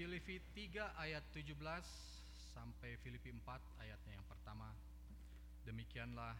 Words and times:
Filipi 0.00 0.40
3 0.56 0.96
ayat 0.96 1.20
17 1.28 1.60
sampai 2.56 2.96
Filipi 3.04 3.36
4 3.36 3.44
ayatnya 3.84 4.16
yang 4.16 4.24
pertama. 4.24 4.72
Demikianlah, 5.68 6.32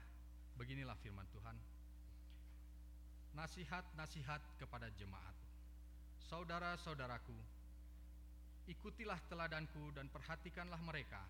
beginilah 0.56 0.96
firman 1.04 1.28
Tuhan. 1.28 1.52
Nasihat-nasihat 3.36 4.40
kepada 4.56 4.88
jemaat. 4.96 5.36
Saudara-saudaraku, 6.24 7.36
ikutilah 8.64 9.20
teladanku 9.28 9.92
dan 9.92 10.08
perhatikanlah 10.08 10.80
mereka 10.80 11.20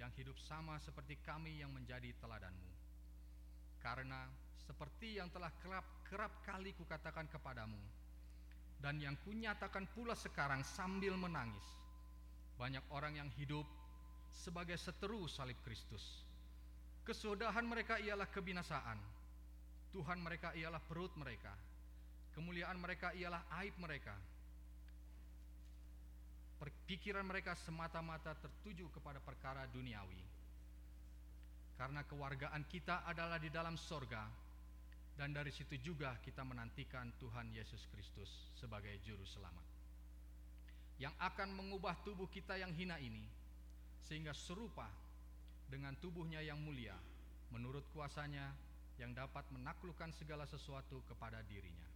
yang 0.00 0.08
hidup 0.16 0.40
sama 0.40 0.80
seperti 0.80 1.20
kami 1.20 1.60
yang 1.60 1.68
menjadi 1.76 2.08
teladanmu. 2.24 2.72
Karena 3.84 4.32
seperti 4.64 5.20
yang 5.20 5.28
telah 5.28 5.52
kerap, 5.60 5.84
kerap 6.08 6.32
kali 6.40 6.72
kukatakan 6.72 7.28
kepadamu, 7.28 7.99
dan 8.80 8.96
yang 8.96 9.16
kunyatakan 9.24 9.84
pula 9.92 10.16
sekarang 10.16 10.64
sambil 10.64 11.12
menangis, 11.16 11.64
banyak 12.56 12.82
orang 12.92 13.20
yang 13.20 13.30
hidup 13.36 13.68
sebagai 14.32 14.80
seteru 14.80 15.28
salib 15.28 15.56
Kristus. 15.64 16.24
Kesudahan 17.04 17.64
mereka 17.64 18.00
ialah 18.00 18.28
kebinasaan, 18.28 18.96
Tuhan 19.92 20.18
mereka 20.20 20.56
ialah 20.56 20.80
perut 20.80 21.12
mereka, 21.20 21.52
kemuliaan 22.32 22.80
mereka 22.80 23.12
ialah 23.12 23.44
aib 23.64 23.76
mereka. 23.76 24.16
Pikiran 26.84 27.24
mereka 27.24 27.56
semata-mata 27.56 28.36
tertuju 28.36 28.90
kepada 28.92 29.16
perkara 29.16 29.64
duniawi 29.72 30.20
karena 31.80 32.04
kewargaan 32.04 32.68
kita 32.68 33.08
adalah 33.08 33.40
di 33.40 33.48
dalam 33.48 33.72
sorga 33.80 34.28
dan 35.20 35.36
dari 35.36 35.52
situ 35.52 35.76
juga 35.84 36.16
kita 36.24 36.40
menantikan 36.40 37.12
Tuhan 37.20 37.52
Yesus 37.52 37.84
Kristus 37.92 38.48
sebagai 38.56 38.96
juru 39.04 39.20
selamat 39.28 39.68
yang 40.96 41.12
akan 41.20 41.52
mengubah 41.52 42.00
tubuh 42.00 42.24
kita 42.32 42.56
yang 42.56 42.72
hina 42.72 42.96
ini 42.96 43.28
sehingga 44.08 44.32
serupa 44.32 44.88
dengan 45.68 45.92
tubuhnya 46.00 46.40
yang 46.40 46.56
mulia 46.56 46.96
menurut 47.52 47.84
kuasanya 47.92 48.48
yang 48.96 49.12
dapat 49.12 49.44
menaklukkan 49.52 50.08
segala 50.16 50.48
sesuatu 50.48 51.04
kepada 51.04 51.44
dirinya. 51.44 51.88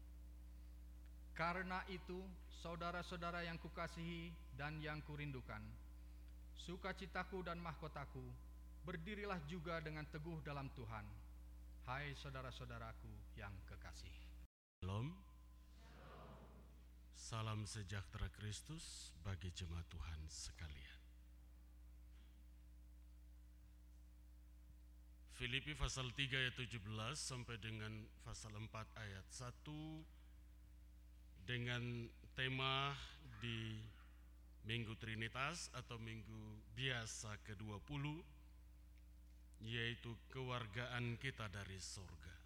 Karena 1.36 1.84
itu, 1.92 2.24
saudara-saudara 2.64 3.44
yang 3.44 3.60
kukasihi 3.60 4.32
dan 4.56 4.80
yang 4.80 5.04
kurindukan, 5.04 5.60
sukacitaku 6.54 7.44
dan 7.44 7.60
mahkotaku 7.60 8.24
berdirilah 8.88 9.40
juga 9.50 9.80
dengan 9.84 10.06
teguh 10.08 10.40
dalam 10.46 10.70
Tuhan. 10.72 11.23
Hai 11.84 12.16
saudara-saudaraku 12.16 13.36
yang 13.36 13.52
kekasih. 13.68 14.16
Shalom. 14.80 15.12
Salam 17.12 17.68
sejahtera 17.68 18.32
Kristus 18.32 19.12
bagi 19.20 19.52
jemaat 19.52 19.84
Tuhan 19.92 20.24
sekalian. 20.24 21.00
Filipi 25.36 25.76
pasal 25.76 26.08
3 26.08 26.24
ayat 26.24 26.56
17 26.56 26.80
sampai 27.20 27.60
dengan 27.60 27.92
pasal 28.24 28.56
4 28.56 28.64
ayat 29.04 29.28
1 29.28 29.44
dengan 31.44 32.08
tema 32.32 32.96
di 33.44 33.76
Minggu 34.64 34.96
Trinitas 34.96 35.68
atau 35.76 36.00
Minggu 36.00 36.64
Biasa 36.72 37.36
ke-20 37.44 38.24
yaitu 39.64 40.12
kewargaan 40.28 41.16
kita 41.16 41.48
dari 41.48 41.80
sorga. 41.80 42.36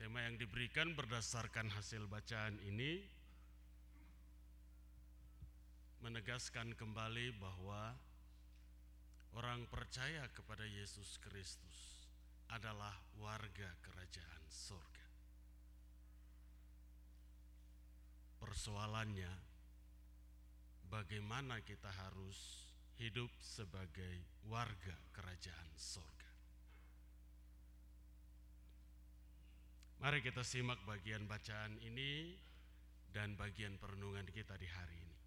Tema 0.00 0.24
yang 0.24 0.40
diberikan 0.40 0.96
berdasarkan 0.96 1.68
hasil 1.76 2.08
bacaan 2.08 2.56
ini 2.64 3.04
menegaskan 6.00 6.72
kembali 6.72 7.36
bahwa 7.36 7.92
orang 9.36 9.68
percaya 9.68 10.24
kepada 10.32 10.64
Yesus 10.64 11.20
Kristus 11.20 12.08
adalah 12.48 12.96
warga 13.20 13.76
kerajaan 13.84 14.44
sorga. 14.48 15.08
Persoalannya, 18.40 19.28
bagaimana 20.88 21.60
kita 21.60 21.92
harus 21.92 22.69
hidup 23.00 23.32
sebagai 23.40 24.44
warga 24.44 24.92
kerajaan 25.16 25.72
sorga. 25.72 26.28
Mari 30.04 30.20
kita 30.20 30.44
simak 30.44 30.84
bagian 30.84 31.24
bacaan 31.24 31.80
ini 31.80 32.36
dan 33.08 33.40
bagian 33.40 33.80
perenungan 33.80 34.28
kita 34.28 34.52
di 34.60 34.68
hari 34.68 34.96
ini. 35.00 35.18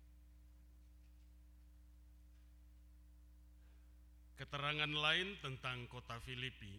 Keterangan 4.37 4.93
lain 4.93 5.37
tentang 5.41 5.89
kota 5.89 6.21
Filipi. 6.21 6.77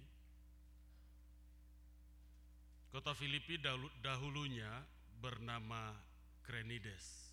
Kota 2.94 3.15
Filipi 3.19 3.59
dahulunya 3.99 4.71
bernama 5.19 5.91
Krenides 6.47 7.24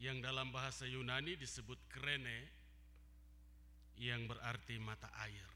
yang 0.00 0.24
dalam 0.24 0.48
bahasa 0.48 0.88
Yunani 0.88 1.36
disebut 1.36 1.76
krene 1.92 2.48
yang 4.00 4.24
berarti 4.24 4.80
mata 4.80 5.12
air. 5.28 5.48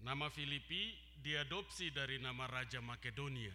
Nama 0.00 0.32
Filipi 0.32 0.96
diadopsi 1.20 1.92
dari 1.92 2.16
nama 2.16 2.48
Raja 2.48 2.80
Makedonia, 2.80 3.52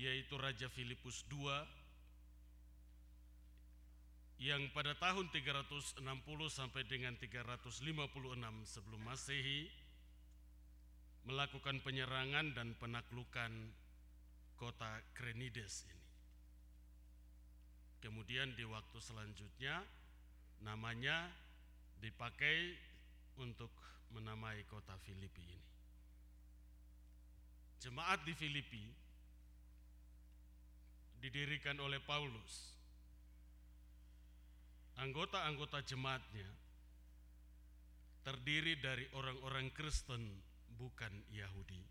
yaitu 0.00 0.40
Raja 0.40 0.72
Filipus 0.72 1.28
II 1.28 1.52
yang 4.40 4.72
pada 4.72 4.96
tahun 4.96 5.28
360 5.28 6.00
sampai 6.48 6.82
dengan 6.88 7.12
356 7.20 7.84
sebelum 8.64 9.00
Masehi 9.04 9.68
melakukan 11.28 11.84
penyerangan 11.84 12.56
dan 12.56 12.72
penaklukan 12.80 13.52
kota 14.56 15.04
Krenides 15.12 15.84
ini. 15.86 16.08
Kemudian 18.00 18.56
di 18.56 18.64
waktu 18.64 18.98
selanjutnya 19.00 19.84
namanya 20.64 21.28
dipakai 22.00 22.76
untuk 23.36 23.72
menamai 24.12 24.64
kota 24.68 24.96
Filipi 25.04 25.44
ini. 25.44 25.70
Jemaat 27.80 28.24
di 28.24 28.32
Filipi 28.32 28.84
didirikan 31.20 31.76
oleh 31.80 32.00
Paulus. 32.00 32.72
Anggota-anggota 34.96 35.84
jemaatnya 35.84 36.48
terdiri 38.24 38.80
dari 38.80 39.04
orang-orang 39.12 39.68
Kristen 39.76 40.40
bukan 40.72 41.12
Yahudi 41.30 41.84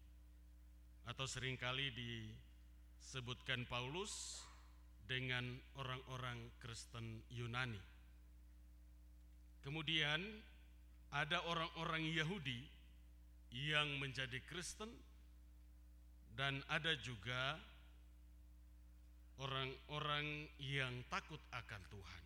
atau 1.05 1.29
sering 1.29 1.53
kali 1.53 1.93
di 1.93 2.33
sebutkan 3.05 3.69
Paulus 3.69 4.41
dengan 5.05 5.45
orang-orang 5.77 6.49
Kristen 6.57 7.21
Yunani. 7.29 7.77
Kemudian 9.61 10.21
ada 11.13 11.45
orang-orang 11.45 12.09
Yahudi 12.09 12.65
yang 13.53 14.01
menjadi 14.01 14.41
Kristen 14.49 14.89
dan 16.33 16.65
ada 16.67 16.97
juga 16.99 17.61
orang-orang 19.39 20.49
yang 20.59 21.05
takut 21.07 21.39
akan 21.53 21.81
Tuhan. 21.87 22.23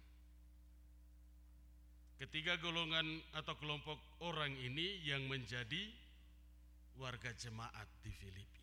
Ketiga 2.20 2.60
golongan 2.60 3.24
atau 3.32 3.56
kelompok 3.56 4.00
orang 4.26 4.52
ini 4.60 5.00
yang 5.08 5.24
menjadi 5.32 5.88
warga 7.00 7.32
jemaat 7.32 7.88
di 8.04 8.12
Filipi. 8.12 8.59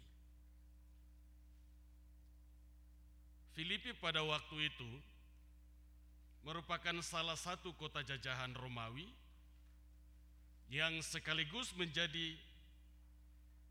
Filipi 3.56 3.96
pada 3.96 4.20
waktu 4.20 4.68
itu 4.68 4.90
merupakan 6.44 6.92
salah 7.00 7.40
satu 7.40 7.72
kota 7.72 8.04
jajahan 8.04 8.52
Romawi 8.52 9.08
yang 10.68 11.00
sekaligus 11.00 11.72
menjadi 11.72 12.36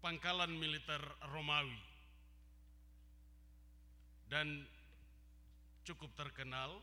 pangkalan 0.01 0.49
militer 0.57 0.97
Romawi 1.29 1.77
dan 4.25 4.65
cukup 5.85 6.09
terkenal 6.17 6.81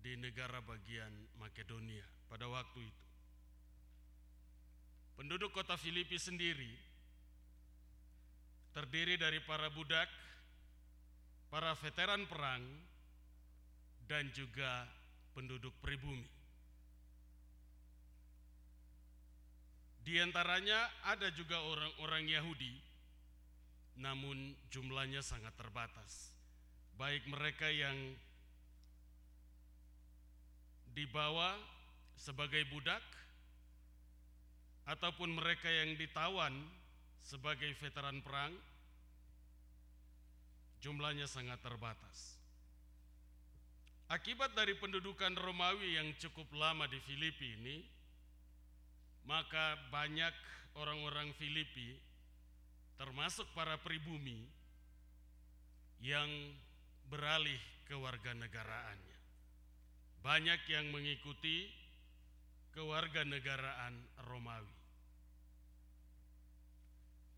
di 0.00 0.16
negara 0.16 0.64
bagian 0.64 1.12
Makedonia 1.36 2.08
pada 2.32 2.48
waktu 2.48 2.88
itu. 2.88 3.04
Penduduk 5.20 5.52
kota 5.52 5.76
Filipi 5.76 6.16
sendiri 6.16 6.72
terdiri 8.72 9.20
dari 9.20 9.44
para 9.44 9.68
budak 9.68 10.08
para 11.52 11.72
veteran 11.78 12.26
perang, 12.26 12.62
dan 14.06 14.30
juga 14.30 14.86
penduduk 15.34 15.74
pribumi. 15.82 16.30
Di 20.06 20.22
antaranya 20.22 20.86
ada 21.02 21.34
juga 21.34 21.58
orang-orang 21.66 22.30
Yahudi 22.30 22.86
namun 23.96 24.54
jumlahnya 24.68 25.24
sangat 25.24 25.56
terbatas. 25.56 26.30
Baik 26.96 27.24
mereka 27.28 27.68
yang 27.68 27.96
dibawa 30.96 31.56
sebagai 32.16 32.64
budak 32.72 33.04
ataupun 34.88 35.36
mereka 35.36 35.68
yang 35.68 35.98
ditawan 35.98 36.54
sebagai 37.20 37.74
veteran 37.76 38.22
perang, 38.22 38.54
jumlahnya 40.80 41.26
sangat 41.28 41.60
terbatas. 41.64 42.36
Akibat 44.06 44.54
dari 44.54 44.78
pendudukan 44.78 45.34
Romawi 45.34 45.98
yang 45.98 46.14
cukup 46.22 46.46
lama 46.54 46.86
di 46.86 47.02
Filipi 47.02 47.58
ini, 47.58 47.82
maka 49.26 49.74
banyak 49.90 50.30
orang-orang 50.78 51.34
Filipi, 51.34 51.98
termasuk 52.94 53.50
para 53.50 53.74
pribumi, 53.82 54.46
yang 55.98 56.30
beralih 57.10 57.58
ke 57.82 57.98
warga 57.98 58.30
negaraannya. 58.30 59.18
Banyak 60.22 60.60
yang 60.70 60.86
mengikuti 60.94 61.66
kewarganegaraan 62.74 63.94
Romawi. 64.26 64.76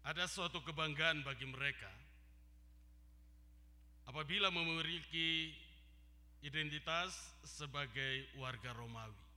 Ada 0.05 0.25
suatu 0.29 0.64
kebanggaan 0.64 1.20
bagi 1.20 1.44
mereka 1.49 2.07
apabila 4.08 4.49
memiliki 4.49 5.52
identitas 6.40 7.12
sebagai 7.44 8.25
warga 8.40 8.72
Romawi, 8.72 9.28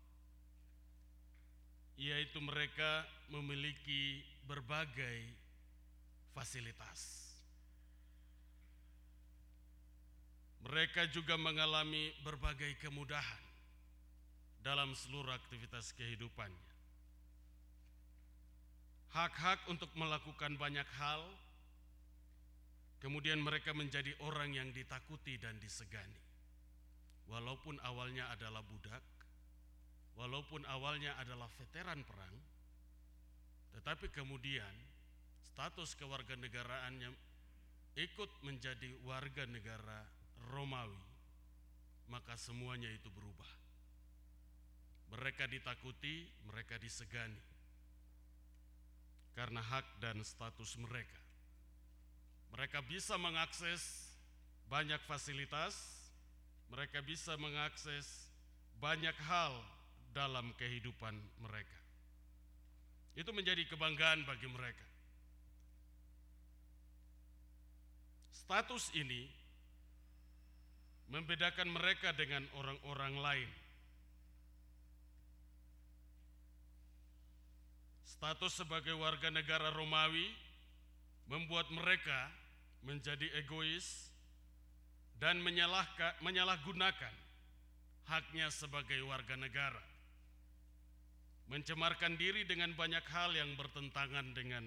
yaitu 1.99 2.39
mereka 2.39 3.03
memiliki 3.27 4.23
berbagai 4.47 5.27
fasilitas. 6.31 7.27
Mereka 10.61 11.09
juga 11.11 11.35
mengalami 11.35 12.15
berbagai 12.23 12.79
kemudahan 12.79 13.43
dalam 14.63 14.93
seluruh 14.95 15.33
aktivitas 15.35 15.91
kehidupannya. 15.97 16.69
Hak-hak 19.11 19.67
untuk 19.67 19.91
melakukan 19.99 20.55
banyak 20.55 20.87
hal, 20.95 21.25
kemudian 23.01 23.41
mereka 23.41 23.73
menjadi 23.73 24.13
orang 24.21 24.53
yang 24.53 24.69
ditakuti 24.69 25.41
dan 25.41 25.57
disegani. 25.57 26.21
Walaupun 27.25 27.81
awalnya 27.81 28.29
adalah 28.29 28.61
budak, 28.61 29.01
walaupun 30.13 30.61
awalnya 30.69 31.17
adalah 31.17 31.49
veteran 31.57 32.05
perang, 32.05 32.35
tetapi 33.73 34.13
kemudian 34.13 34.71
status 35.41 35.97
kewarganegaraannya 35.97 37.09
ikut 37.97 38.31
menjadi 38.45 38.93
warga 39.03 39.49
negara 39.49 40.05
Romawi, 40.53 41.01
maka 42.07 42.37
semuanya 42.37 42.91
itu 42.93 43.09
berubah. 43.09 43.49
Mereka 45.11 45.49
ditakuti, 45.49 46.29
mereka 46.47 46.79
disegani 46.79 47.51
karena 49.31 49.63
hak 49.63 50.03
dan 50.03 50.19
status 50.23 50.75
mereka. 50.75 51.20
Mereka 52.51 52.83
bisa 52.85 53.15
mengakses 53.15 54.11
banyak 54.67 54.99
fasilitas, 55.07 55.75
mereka 56.71 57.03
bisa 57.03 57.35
mengakses 57.35 58.31
banyak 58.79 59.15
hal 59.27 59.55
dalam 60.11 60.51
kehidupan 60.55 61.15
mereka. 61.43 61.79
Itu 63.15 63.35
menjadi 63.35 63.67
kebanggaan 63.67 64.23
bagi 64.23 64.47
mereka. 64.47 64.87
Status 68.31 68.91
ini 68.95 69.27
membedakan 71.11 71.71
mereka 71.71 72.15
dengan 72.15 72.47
orang-orang 72.55 73.13
lain. 73.19 73.51
Status 78.07 78.63
sebagai 78.63 78.95
warga 78.95 79.27
negara 79.27 79.71
Romawi 79.75 80.31
membuat 81.27 81.67
mereka 81.71 82.31
menjadi 82.81 83.29
egois 83.37 84.09
dan 85.21 85.37
menyalahgunakan 86.25 87.15
haknya 88.09 88.49
sebagai 88.49 88.99
warga 89.05 89.37
negara. 89.37 89.83
Mencemarkan 91.45 92.15
diri 92.15 92.47
dengan 92.47 92.73
banyak 92.73 93.05
hal 93.11 93.35
yang 93.35 93.53
bertentangan 93.59 94.33
dengan 94.33 94.65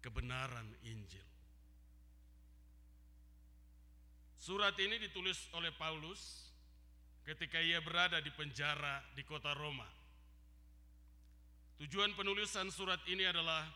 kebenaran 0.00 0.70
Injil. 0.86 1.26
Surat 4.38 4.74
ini 4.78 4.98
ditulis 4.98 5.38
oleh 5.54 5.70
Paulus 5.74 6.50
ketika 7.22 7.62
ia 7.62 7.78
berada 7.78 8.18
di 8.18 8.30
penjara 8.34 9.02
di 9.14 9.22
kota 9.22 9.54
Roma. 9.54 9.86
Tujuan 11.78 12.14
penulisan 12.14 12.70
surat 12.70 12.98
ini 13.06 13.26
adalah 13.26 13.66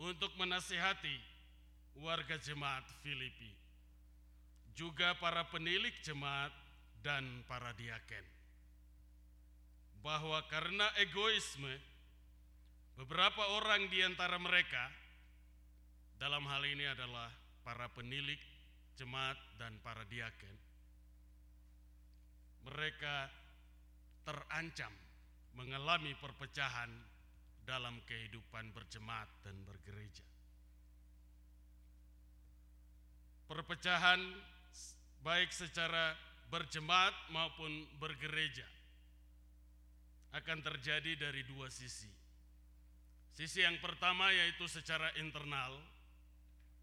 untuk 0.00 0.32
menasihati 0.40 1.29
warga 1.98 2.38
jemaat 2.38 2.86
Filipi, 3.02 3.50
juga 4.76 5.18
para 5.18 5.48
penilik 5.50 5.92
jemaat 6.06 6.54
dan 7.02 7.42
para 7.50 7.74
diaken, 7.74 8.24
bahwa 10.04 10.40
karena 10.46 10.86
egoisme 11.02 11.74
beberapa 12.94 13.56
orang 13.58 13.90
di 13.90 14.04
antara 14.04 14.38
mereka, 14.38 14.92
dalam 16.20 16.44
hal 16.46 16.62
ini 16.68 16.84
adalah 16.84 17.32
para 17.64 17.88
penilik 17.90 18.38
jemaat 18.94 19.36
dan 19.56 19.80
para 19.80 20.04
diaken, 20.04 20.56
mereka 22.68 23.32
terancam 24.24 24.92
mengalami 25.56 26.14
perpecahan 26.20 26.92
dalam 27.64 27.98
kehidupan 28.06 28.70
berjemaat 28.76 29.28
dan 29.42 29.56
bergereja. 29.64 30.29
Perpecahan 33.50 34.22
baik 35.26 35.50
secara 35.50 36.14
berjemaat 36.54 37.10
maupun 37.34 37.82
bergereja 37.98 38.62
akan 40.38 40.62
terjadi 40.62 41.18
dari 41.18 41.42
dua 41.50 41.66
sisi. 41.66 42.06
Sisi 43.34 43.66
yang 43.66 43.74
pertama 43.82 44.30
yaitu 44.30 44.70
secara 44.70 45.10
internal, 45.18 45.82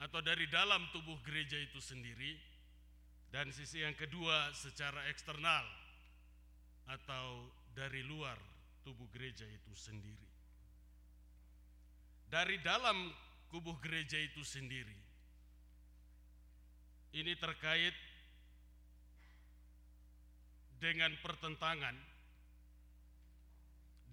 atau 0.03 0.19
dari 0.19 0.43
dalam 0.51 0.91
tubuh 0.91 1.15
gereja 1.23 1.55
itu 1.55 1.79
sendiri 1.79 2.35
dan 3.31 3.47
sisi 3.55 3.87
yang 3.87 3.95
kedua 3.95 4.51
secara 4.51 5.07
eksternal 5.07 5.63
atau 6.91 7.47
dari 7.71 8.03
luar 8.03 8.35
tubuh 8.83 9.07
gereja 9.15 9.47
itu 9.47 9.71
sendiri. 9.71 10.27
Dari 12.27 12.59
dalam 12.59 13.07
tubuh 13.47 13.79
gereja 13.79 14.19
itu 14.19 14.43
sendiri 14.43 15.06
ini 17.15 17.33
terkait 17.39 17.95
dengan 20.81 21.13
pertentangan 21.21 21.95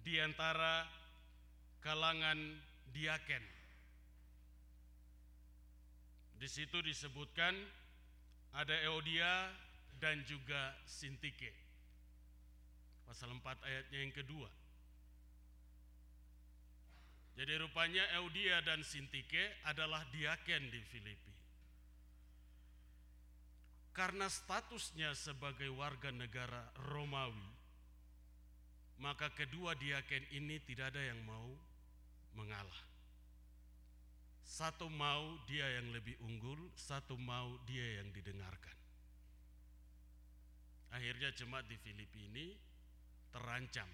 di 0.05 0.21
antara 0.21 0.85
kalangan 1.81 2.37
diaken 2.93 3.55
di 6.35 6.47
situ 6.51 6.77
disebutkan 6.83 7.55
ada 8.55 8.75
Eodia 8.83 9.51
dan 9.99 10.23
juga 10.27 10.75
Sintike. 10.83 11.51
Pasal 13.07 13.31
4 13.31 13.43
ayatnya 13.63 13.99
yang 14.03 14.13
kedua. 14.15 14.49
Jadi 17.35 17.53
rupanya 17.59 18.03
Eudia 18.15 18.63
dan 18.63 18.79
Sintike 18.83 19.59
adalah 19.67 20.07
diaken 20.11 20.71
di 20.71 20.79
Filipi. 20.87 21.34
Karena 23.95 24.27
statusnya 24.27 25.15
sebagai 25.15 25.71
warga 25.71 26.11
negara 26.11 26.67
Romawi, 26.91 27.47
maka 28.99 29.31
kedua 29.31 29.71
diaken 29.71 30.35
ini 30.35 30.59
tidak 30.67 30.91
ada 30.91 30.99
yang 30.99 31.23
mau 31.23 31.47
mengalah. 32.35 32.83
Satu 34.43 34.91
mau 34.91 35.39
dia 35.47 35.79
yang 35.79 35.95
lebih 35.95 36.19
unggul, 36.27 36.59
satu 36.75 37.15
mau 37.15 37.55
dia 37.63 38.03
yang 38.03 38.11
didengarkan. 38.11 38.75
Akhirnya 40.91 41.31
jemaat 41.31 41.63
di 41.71 41.79
Filipi 41.79 42.27
ini 42.27 42.51
terancam, 43.31 43.87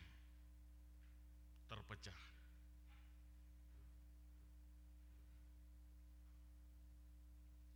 terpecah. 1.69 2.21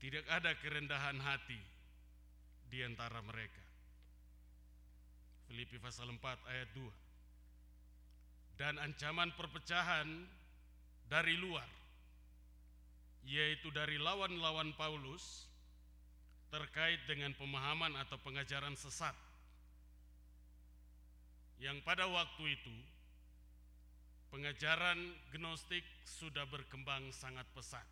Tidak 0.01 0.25
ada 0.25 0.57
kerendahan 0.57 1.21
hati 1.21 1.74
di 2.75 2.83
antara 2.83 3.23
mereka. 3.23 3.63
Filipi 5.47 5.79
pasal 5.79 6.11
4 6.11 6.19
ayat 6.51 6.69
2. 6.75 8.59
Dan 8.59 8.75
ancaman 8.83 9.31
perpecahan 9.39 10.27
dari 11.07 11.39
luar 11.39 11.67
yaitu 13.25 13.73
dari 13.73 13.97
lawan-lawan 13.97 14.75
Paulus 14.77 15.49
terkait 16.53 17.01
dengan 17.09 17.33
pemahaman 17.33 17.97
atau 17.97 18.21
pengajaran 18.21 18.77
sesat 18.77 19.17
yang 21.57 21.81
pada 21.81 22.05
waktu 22.05 22.53
itu 22.53 22.75
pengajaran 24.29 24.99
gnostik 25.33 25.81
sudah 26.05 26.45
berkembang 26.45 27.09
sangat 27.09 27.49
pesat 27.57 27.87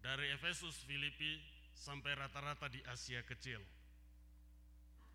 dari 0.00 0.32
Efesus 0.32 0.80
Filipi 0.88 1.59
sampai 1.80 2.12
rata-rata 2.12 2.68
di 2.68 2.84
Asia 2.84 3.24
Kecil. 3.24 3.64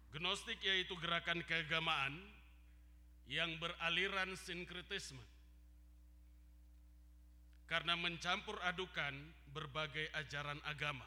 Gnostik 0.10 0.58
yaitu 0.66 0.98
gerakan 0.98 1.46
keagamaan 1.46 2.18
yang 3.30 3.54
beraliran 3.62 4.34
sinkretisme 4.34 5.22
karena 7.70 7.94
mencampur 7.94 8.58
adukan 8.66 9.14
berbagai 9.54 10.10
ajaran 10.18 10.58
agama. 10.66 11.06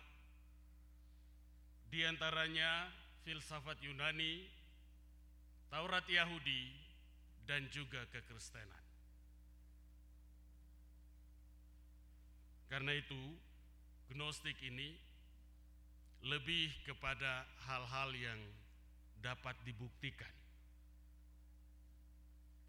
Di 1.90 2.06
antaranya 2.06 2.86
filsafat 3.26 3.82
Yunani, 3.82 4.46
Taurat 5.72 6.04
Yahudi, 6.06 6.70
dan 7.48 7.64
juga 7.72 8.04
kekristenan. 8.12 8.84
Karena 12.68 12.92
itu, 12.92 13.16
Gnostik 14.12 14.56
ini 14.64 15.07
lebih 16.26 16.72
kepada 16.82 17.46
hal-hal 17.68 18.10
yang 18.16 18.40
dapat 19.22 19.54
dibuktikan. 19.62 20.30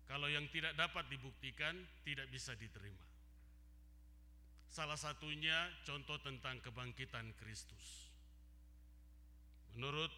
Kalau 0.09 0.25
yang 0.25 0.49
tidak 0.49 0.73
dapat 0.73 1.05
dibuktikan, 1.09 1.77
tidak 2.01 2.25
bisa 2.33 2.57
diterima. 2.57 3.05
Salah 4.69 4.97
satunya 4.97 5.69
contoh 5.85 6.17
tentang 6.21 6.61
kebangkitan 6.61 7.33
Kristus. 7.37 8.09
Menurut 9.77 10.09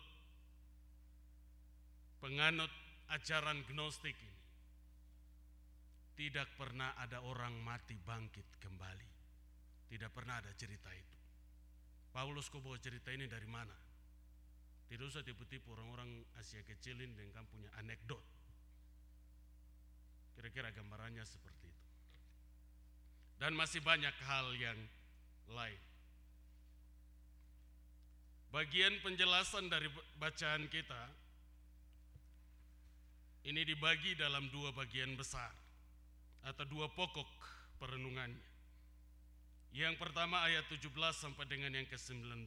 penganut 2.23 2.71
ajaran 3.11 3.63
Gnostik 3.67 4.15
ini, 4.15 4.39
tidak 6.15 6.55
pernah 6.55 6.95
ada 6.95 7.23
orang 7.23 7.59
mati 7.59 7.95
bangkit 7.99 8.63
kembali. 8.63 9.09
Tidak 9.91 10.11
pernah 10.15 10.39
ada 10.39 10.55
cerita 10.55 10.87
itu. 10.95 11.20
Paulus 12.11 12.51
kau 12.51 12.59
bawa 12.59 12.75
cerita 12.75 13.11
ini 13.15 13.27
dari 13.27 13.47
mana? 13.47 13.73
Tidak 14.91 15.07
usah 15.07 15.23
tipu-tipu 15.23 15.71
orang-orang 15.71 16.27
Asia 16.35 16.59
kecil 16.67 16.99
ini 16.99 17.15
dengan 17.15 17.47
punya 17.47 17.71
anekdot. 17.79 18.19
Kira-kira 20.35 20.75
gambarannya 20.75 21.23
seperti 21.23 21.71
itu. 21.71 21.87
Dan 23.39 23.55
masih 23.55 23.79
banyak 23.79 24.11
hal 24.27 24.51
yang 24.59 24.75
lain. 25.47 25.81
Bagian 28.51 28.99
penjelasan 28.99 29.71
dari 29.71 29.87
bacaan 30.19 30.67
kita 30.67 31.07
ini 33.47 33.63
dibagi 33.63 34.19
dalam 34.19 34.51
dua 34.51 34.75
bagian 34.75 35.15
besar 35.15 35.55
atau 36.43 36.67
dua 36.67 36.91
pokok 36.91 37.31
perenungannya. 37.79 38.50
Yang 39.71 40.03
pertama 40.03 40.43
ayat 40.43 40.67
17 40.67 40.91
sampai 41.15 41.47
dengan 41.47 41.71
yang 41.71 41.87
ke-19 41.87 42.43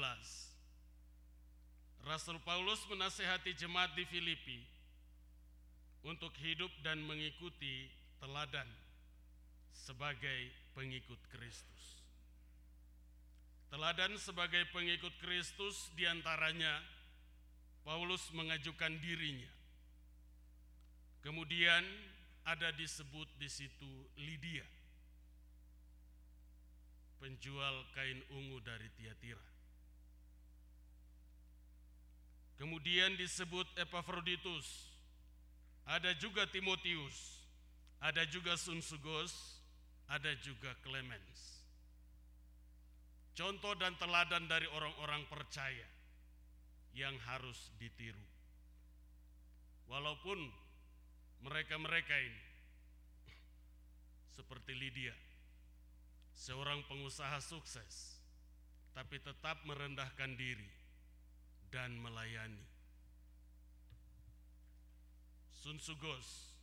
Rasul 2.05 2.38
Paulus 2.45 2.86
menasehati 2.86 3.57
jemaat 3.57 3.97
di 3.97 4.05
Filipi 4.05 4.62
untuk 6.05 6.38
hidup 6.38 6.69
dan 6.86 7.01
mengikuti 7.01 7.89
teladan 8.21 8.69
sebagai 9.74 10.53
pengikut 10.77 11.17
Kristus. 11.33 12.05
Teladan 13.74 14.13
sebagai 14.21 14.69
pengikut 14.69 15.17
Kristus 15.19 15.91
di 15.97 16.05
antaranya 16.07 16.97
Paulus 17.88 18.27
mengajukan 18.36 19.00
dirinya. 19.00 19.48
Kemudian 21.24 21.88
ada 22.44 22.75
disebut 22.75 23.32
di 23.39 23.48
situ 23.48 24.12
Lydia, 24.20 24.67
penjual 27.24 27.88
kain 27.96 28.20
ungu 28.36 28.60
dari 28.60 28.91
Tiatira. 29.00 29.48
Kemudian 32.60 33.15
disebut 33.15 33.72
Epaphroditus, 33.79 34.91
ada 35.88 36.12
juga 36.20 36.44
Timotius, 36.44 37.39
ada 38.03 38.27
juga 38.27 38.60
Sunsugos, 38.60 39.63
ada 40.12 40.36
juga 40.44 40.75
Clemens. 40.84 41.63
Contoh 43.32 43.79
dan 43.79 43.96
teladan 43.96 44.44
dari 44.44 44.67
orang-orang 44.75 45.24
percaya 45.32 45.97
yang 46.98 47.13
harus 47.30 47.70
ditiru. 47.77 48.25
Walaupun 49.86 50.50
mereka-mereka 51.46 52.18
ini 52.18 52.44
seperti 54.34 54.74
Lydia, 54.74 55.13
seorang 56.34 56.82
pengusaha 56.89 57.38
sukses, 57.38 58.18
tapi 58.98 59.22
tetap 59.22 59.62
merendahkan 59.70 60.34
diri 60.34 60.68
dan 61.70 61.94
melayani. 62.01 62.66
Sun 65.54 65.77
Sugos, 65.77 66.58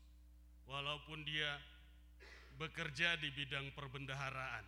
walaupun 0.67 1.23
dia 1.23 1.63
bekerja 2.59 3.15
di 3.23 3.31
bidang 3.31 3.71
perbendaharaan, 3.79 4.67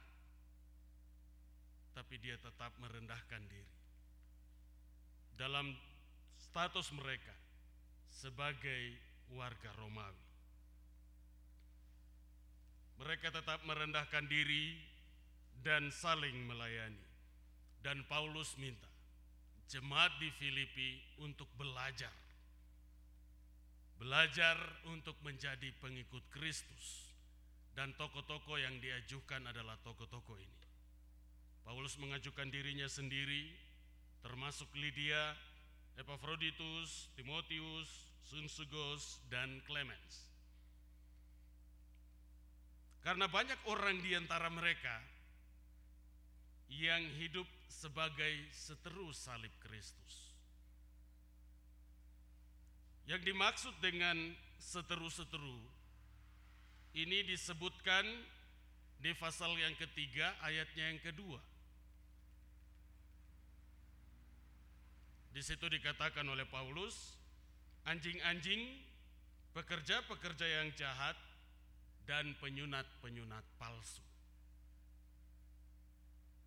tapi 1.94 2.14
dia 2.22 2.38
tetap 2.38 2.74
merendahkan 2.78 3.42
diri 3.50 3.75
dalam 5.36 5.76
status 6.40 6.92
mereka 6.96 7.32
sebagai 8.08 8.96
warga 9.36 9.70
Romawi. 9.76 10.24
Mereka 12.96 13.28
tetap 13.28 13.60
merendahkan 13.68 14.24
diri 14.24 14.80
dan 15.60 15.92
saling 15.92 16.48
melayani. 16.48 17.04
Dan 17.84 18.02
Paulus 18.08 18.56
minta 18.56 18.88
jemaat 19.68 20.16
di 20.16 20.32
Filipi 20.32 21.20
untuk 21.20 21.46
belajar. 21.60 22.12
Belajar 24.00 24.56
untuk 24.88 25.16
menjadi 25.20 25.68
pengikut 25.76 26.24
Kristus. 26.32 27.12
Dan 27.76 27.92
tokoh-tokoh 28.00 28.56
yang 28.56 28.80
diajukan 28.80 29.44
adalah 29.44 29.76
tokoh-tokoh 29.84 30.40
ini. 30.40 30.64
Paulus 31.60 32.00
mengajukan 32.00 32.48
dirinya 32.48 32.88
sendiri 32.88 33.52
termasuk 34.26 34.66
Lydia, 34.74 35.38
Epaphroditus, 35.94 37.14
Timotius, 37.14 38.10
Sunsugos, 38.26 39.22
dan 39.30 39.62
Clemens. 39.62 40.26
Karena 43.06 43.30
banyak 43.30 43.70
orang 43.70 44.02
di 44.02 44.18
antara 44.18 44.50
mereka 44.50 44.98
yang 46.66 47.06
hidup 47.22 47.46
sebagai 47.70 48.50
seteru 48.50 49.14
salib 49.14 49.54
Kristus. 49.62 50.34
Yang 53.06 53.30
dimaksud 53.30 53.78
dengan 53.78 54.34
seteru-seteru 54.58 55.62
ini 56.98 57.22
disebutkan 57.30 58.02
di 58.98 59.14
pasal 59.14 59.54
yang 59.54 59.78
ketiga 59.78 60.34
ayatnya 60.42 60.90
yang 60.90 60.98
kedua. 60.98 61.38
Di 65.36 65.44
situ 65.44 65.68
dikatakan 65.68 66.24
oleh 66.24 66.48
Paulus, 66.48 67.12
anjing-anjing, 67.84 68.72
pekerja-pekerja 69.52 70.48
yang 70.48 70.72
jahat, 70.72 71.12
dan 72.08 72.32
penyunat-penyunat 72.40 73.44
palsu. 73.60 74.00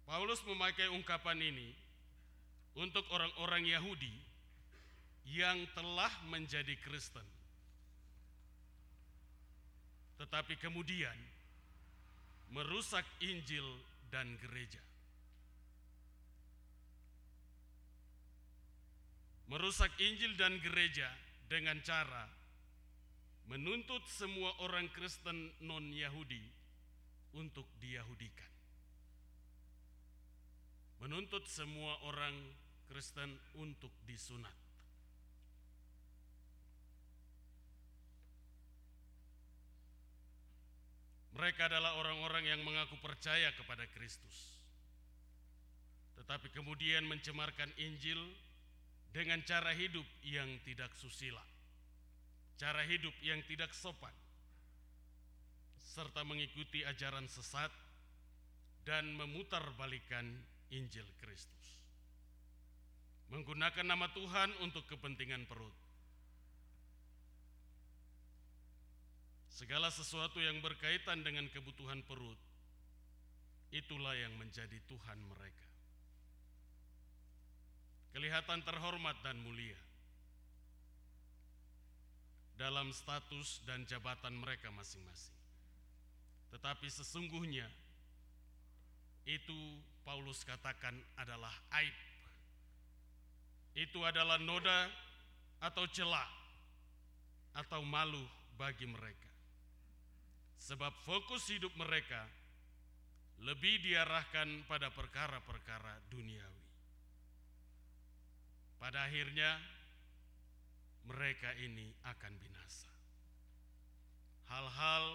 Paulus 0.09 0.41
memakai 0.41 0.89
ungkapan 0.89 1.37
ini 1.37 1.69
untuk 2.81 3.05
orang-orang 3.13 3.69
Yahudi 3.69 4.09
yang 5.37 5.69
telah 5.77 6.09
menjadi 6.25 6.73
Kristen, 6.81 7.29
tetapi 10.17 10.57
kemudian 10.57 11.13
merusak 12.49 13.05
Injil 13.21 13.69
dan 14.09 14.33
gereja. 14.41 14.88
Merusak 19.49 19.89
Injil 19.97 20.37
dan 20.37 20.61
gereja 20.61 21.09
dengan 21.49 21.81
cara 21.81 22.29
menuntut 23.49 24.05
semua 24.05 24.53
orang 24.61 24.85
Kristen 24.93 25.49
non-Yahudi 25.65 26.45
untuk 27.33 27.65
diyahudikan. 27.81 28.53
Menuntut 31.01 31.49
semua 31.49 31.97
orang 32.05 32.37
Kristen 32.85 33.33
untuk 33.57 33.89
disunat. 34.05 34.53
Mereka 41.33 41.71
adalah 41.71 41.95
orang-orang 41.97 42.51
yang 42.51 42.61
mengaku 42.67 42.99
percaya 42.99 43.49
kepada 43.55 43.87
Kristus, 43.95 44.59
tetapi 46.19 46.51
kemudian 46.51 47.07
mencemarkan 47.07 47.71
Injil 47.79 48.19
dengan 49.09 49.41
cara 49.41 49.73
hidup 49.73 50.05
yang 50.21 50.47
tidak 50.61 50.93
susila, 50.93 51.41
cara 52.61 52.85
hidup 52.85 53.13
yang 53.25 53.41
tidak 53.49 53.73
sopan, 53.73 54.13
serta 55.81 56.21
mengikuti 56.21 56.85
ajaran 56.85 57.25
sesat 57.25 57.73
dan 58.85 59.09
memutarbalikan 59.17 60.25
Injil 60.69 61.05
Kristus. 61.17 61.81
Menggunakan 63.29 63.85
nama 63.85 64.09
Tuhan 64.09 64.49
untuk 64.65 64.89
kepentingan 64.89 65.45
perut. 65.45 65.73
Segala 69.53 69.93
sesuatu 69.93 70.41
yang 70.41 70.57
berkaitan 70.63 71.21
dengan 71.21 71.45
kebutuhan 71.51 72.01
perut, 72.07 72.39
itulah 73.69 74.17
yang 74.17 74.33
menjadi 74.39 74.81
Tuhan 74.89 75.19
mereka. 75.29 75.68
Kelihatan 78.09 78.65
terhormat 78.65 79.15
dan 79.21 79.37
mulia 79.41 79.77
dalam 82.59 82.91
status 82.91 83.63
dan 83.63 83.87
jabatan 83.87 84.35
mereka 84.35 84.67
masing-masing. 84.75 85.37
Tetapi 86.51 86.87
sesungguhnya 86.91 87.69
itu 89.23 89.79
Paulus 90.03 90.43
katakan 90.43 90.97
adalah 91.15 91.53
aib. 91.79 91.95
Itu 93.77 94.03
adalah 94.03 94.41
noda 94.41 94.91
atau 95.63 95.87
celah 95.87 96.27
atau 97.55 97.79
malu 97.85 98.25
bagi 98.59 98.89
mereka. 98.89 99.29
Sebab 100.59 100.91
fokus 101.07 101.47
hidup 101.47 101.71
mereka 101.79 102.27
lebih 103.39 103.79
diarahkan 103.79 104.67
pada 104.67 104.91
perkara-perkara 104.91 106.11
duniawi. 106.11 106.58
Pada 108.79 109.11
akhirnya 109.11 109.59
mereka 111.03 111.51
ini 111.59 111.91
akan 112.07 112.33
binasa. 112.39 112.91
Hal-hal 114.47 115.05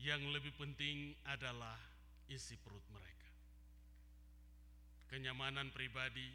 yang 0.00 0.24
lebih 0.32 0.56
penting 0.56 1.12
adalah 1.28 1.76
isi 2.26 2.56
perut 2.58 2.82
mereka. 2.90 3.30
Kenyamanan 5.06 5.70
pribadi, 5.70 6.26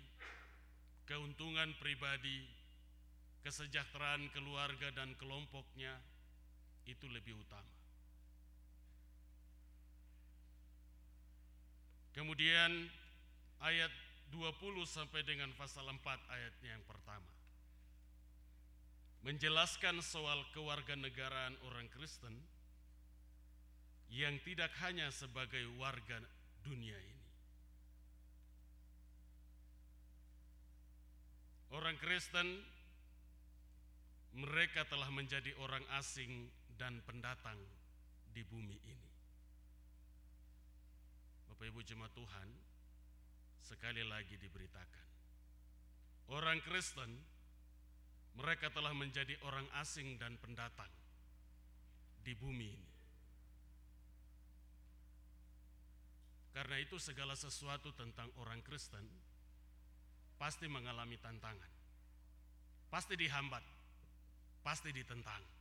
keuntungan 1.09 1.75
pribadi, 1.81 2.47
kesejahteraan 3.43 4.31
keluarga 4.31 4.93
dan 4.95 5.17
kelompoknya 5.17 5.97
itu 6.87 7.09
lebih 7.09 7.35
utama. 7.35 7.75
Kemudian 12.11 12.91
ayat 13.63 13.91
20 14.31 14.87
sampai 14.87 15.21
dengan 15.27 15.51
pasal 15.59 15.85
4 15.85 15.99
ayatnya 16.31 16.79
yang 16.79 16.85
pertama. 16.87 17.29
Menjelaskan 19.21 20.01
soal 20.01 20.41
kewarganegaraan 20.55 21.53
orang 21.69 21.85
Kristen 21.93 22.33
yang 24.09 24.39
tidak 24.41 24.73
hanya 24.81 25.13
sebagai 25.13 25.61
warga 25.77 26.17
dunia 26.65 26.97
ini. 26.97 27.27
Orang 31.71 31.95
Kristen 32.01 32.59
mereka 34.35 34.83
telah 34.87 35.07
menjadi 35.11 35.55
orang 35.59 35.83
asing 35.95 36.51
dan 36.75 36.99
pendatang 37.03 37.59
di 38.31 38.43
bumi 38.47 38.75
ini. 38.75 39.09
Bapak 41.51 41.67
Ibu 41.67 41.79
jemaat 41.83 42.11
Tuhan, 42.15 42.47
sekali 43.61 44.03
lagi 44.03 44.35
diberitakan. 44.37 45.07
Orang 46.31 46.59
Kristen 46.65 47.11
mereka 48.35 48.71
telah 48.71 48.95
menjadi 48.95 49.35
orang 49.43 49.67
asing 49.83 50.15
dan 50.15 50.39
pendatang 50.39 50.89
di 52.23 52.31
bumi 52.37 52.69
ini. 52.71 52.91
Karena 56.51 56.77
itu 56.83 56.99
segala 56.99 57.35
sesuatu 57.35 57.95
tentang 57.95 58.27
orang 58.43 58.59
Kristen 58.63 59.07
pasti 60.35 60.67
mengalami 60.67 61.15
tantangan. 61.19 61.71
Pasti 62.91 63.15
dihambat, 63.15 63.63
pasti 64.59 64.91
ditentang. 64.91 65.60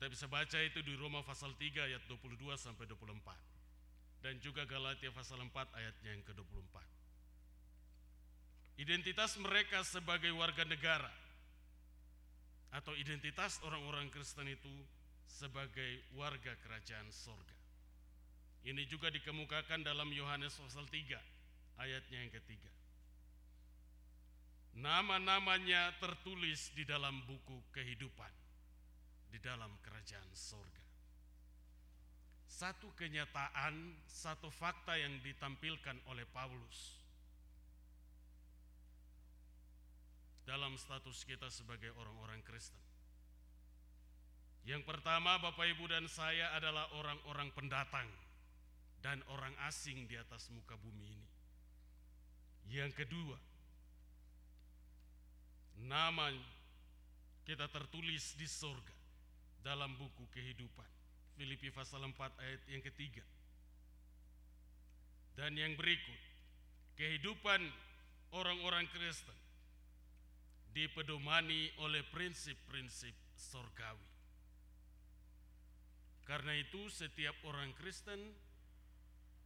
Kita 0.00 0.08
bisa 0.08 0.32
baca 0.32 0.56
itu 0.64 0.80
di 0.80 0.96
Roma 0.96 1.20
pasal 1.20 1.52
3 1.60 1.84
ayat 1.84 2.00
22 2.08 2.40
sampai 2.56 2.88
24 2.88 3.20
dan 4.24 4.32
juga 4.40 4.64
Galatia 4.64 5.12
pasal 5.12 5.44
4 5.44 5.52
ayatnya 5.76 6.16
yang 6.16 6.24
ke-24. 6.24 6.76
Identitas 8.80 9.36
mereka 9.36 9.84
sebagai 9.84 10.32
warga 10.32 10.64
negara 10.64 11.12
atau 12.72 12.96
identitas 12.96 13.60
orang-orang 13.60 14.08
Kristen 14.08 14.48
itu 14.48 14.72
sebagai 15.28 16.00
warga 16.16 16.56
kerajaan 16.64 17.12
sorga. 17.12 17.60
Ini 18.64 18.88
juga 18.88 19.12
dikemukakan 19.12 19.84
dalam 19.84 20.08
Yohanes 20.16 20.56
pasal 20.56 20.88
3 20.88 21.20
ayatnya 21.76 22.24
yang 22.24 22.32
ketiga. 22.32 22.72
Nama-namanya 24.80 25.92
tertulis 26.00 26.72
di 26.72 26.88
dalam 26.88 27.20
buku 27.28 27.60
kehidupan 27.76 28.39
di 29.30 29.38
dalam 29.38 29.70
kerajaan 29.80 30.30
sorga. 30.34 30.84
Satu 32.50 32.90
kenyataan, 32.98 33.94
satu 34.04 34.50
fakta 34.50 34.98
yang 34.98 35.22
ditampilkan 35.22 35.96
oleh 36.10 36.26
Paulus 36.28 36.98
dalam 40.44 40.74
status 40.74 41.22
kita 41.24 41.46
sebagai 41.46 41.94
orang-orang 41.94 42.42
Kristen. 42.42 42.82
Yang 44.66 44.84
pertama, 44.84 45.40
Bapak, 45.40 45.72
Ibu, 45.72 45.88
dan 45.88 46.04
saya 46.10 46.52
adalah 46.52 46.90
orang-orang 46.98 47.48
pendatang 47.54 48.10
dan 49.00 49.24
orang 49.32 49.56
asing 49.64 50.04
di 50.04 50.18
atas 50.20 50.52
muka 50.52 50.76
bumi 50.76 51.06
ini. 51.06 51.28
Yang 52.68 53.06
kedua, 53.06 53.38
nama 55.80 56.28
kita 57.48 57.72
tertulis 57.72 58.36
di 58.36 58.44
sorga 58.44 58.99
dalam 59.60 59.96
buku 59.96 60.24
kehidupan. 60.32 60.88
Filipi 61.36 61.72
pasal 61.72 62.04
4 62.04 62.16
ayat 62.16 62.62
yang 62.68 62.82
ketiga. 62.84 63.24
Dan 65.36 65.56
yang 65.56 65.72
berikut, 65.78 66.20
kehidupan 67.00 67.64
orang-orang 68.36 68.84
Kristen 68.92 69.36
dipedomani 70.76 71.72
oleh 71.80 72.04
prinsip-prinsip 72.12 73.16
sorgawi. 73.34 74.08
Karena 76.28 76.54
itu 76.54 76.86
setiap 76.92 77.34
orang 77.48 77.74
Kristen 77.74 78.20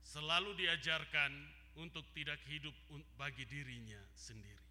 selalu 0.04 0.52
diajarkan 0.58 1.32
untuk 1.80 2.04
tidak 2.12 2.36
hidup 2.44 2.74
bagi 3.16 3.48
dirinya 3.48 3.98
sendiri. 4.12 4.66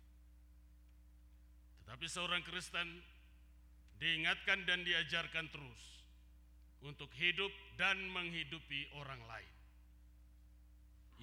Tetapi 1.84 2.06
seorang 2.08 2.44
Kristen 2.46 3.02
diingatkan 4.04 4.68
dan 4.68 4.84
diajarkan 4.84 5.48
terus 5.48 5.84
untuk 6.84 7.08
hidup 7.16 7.56
dan 7.80 7.96
menghidupi 8.12 8.92
orang 9.00 9.24
lain 9.24 9.56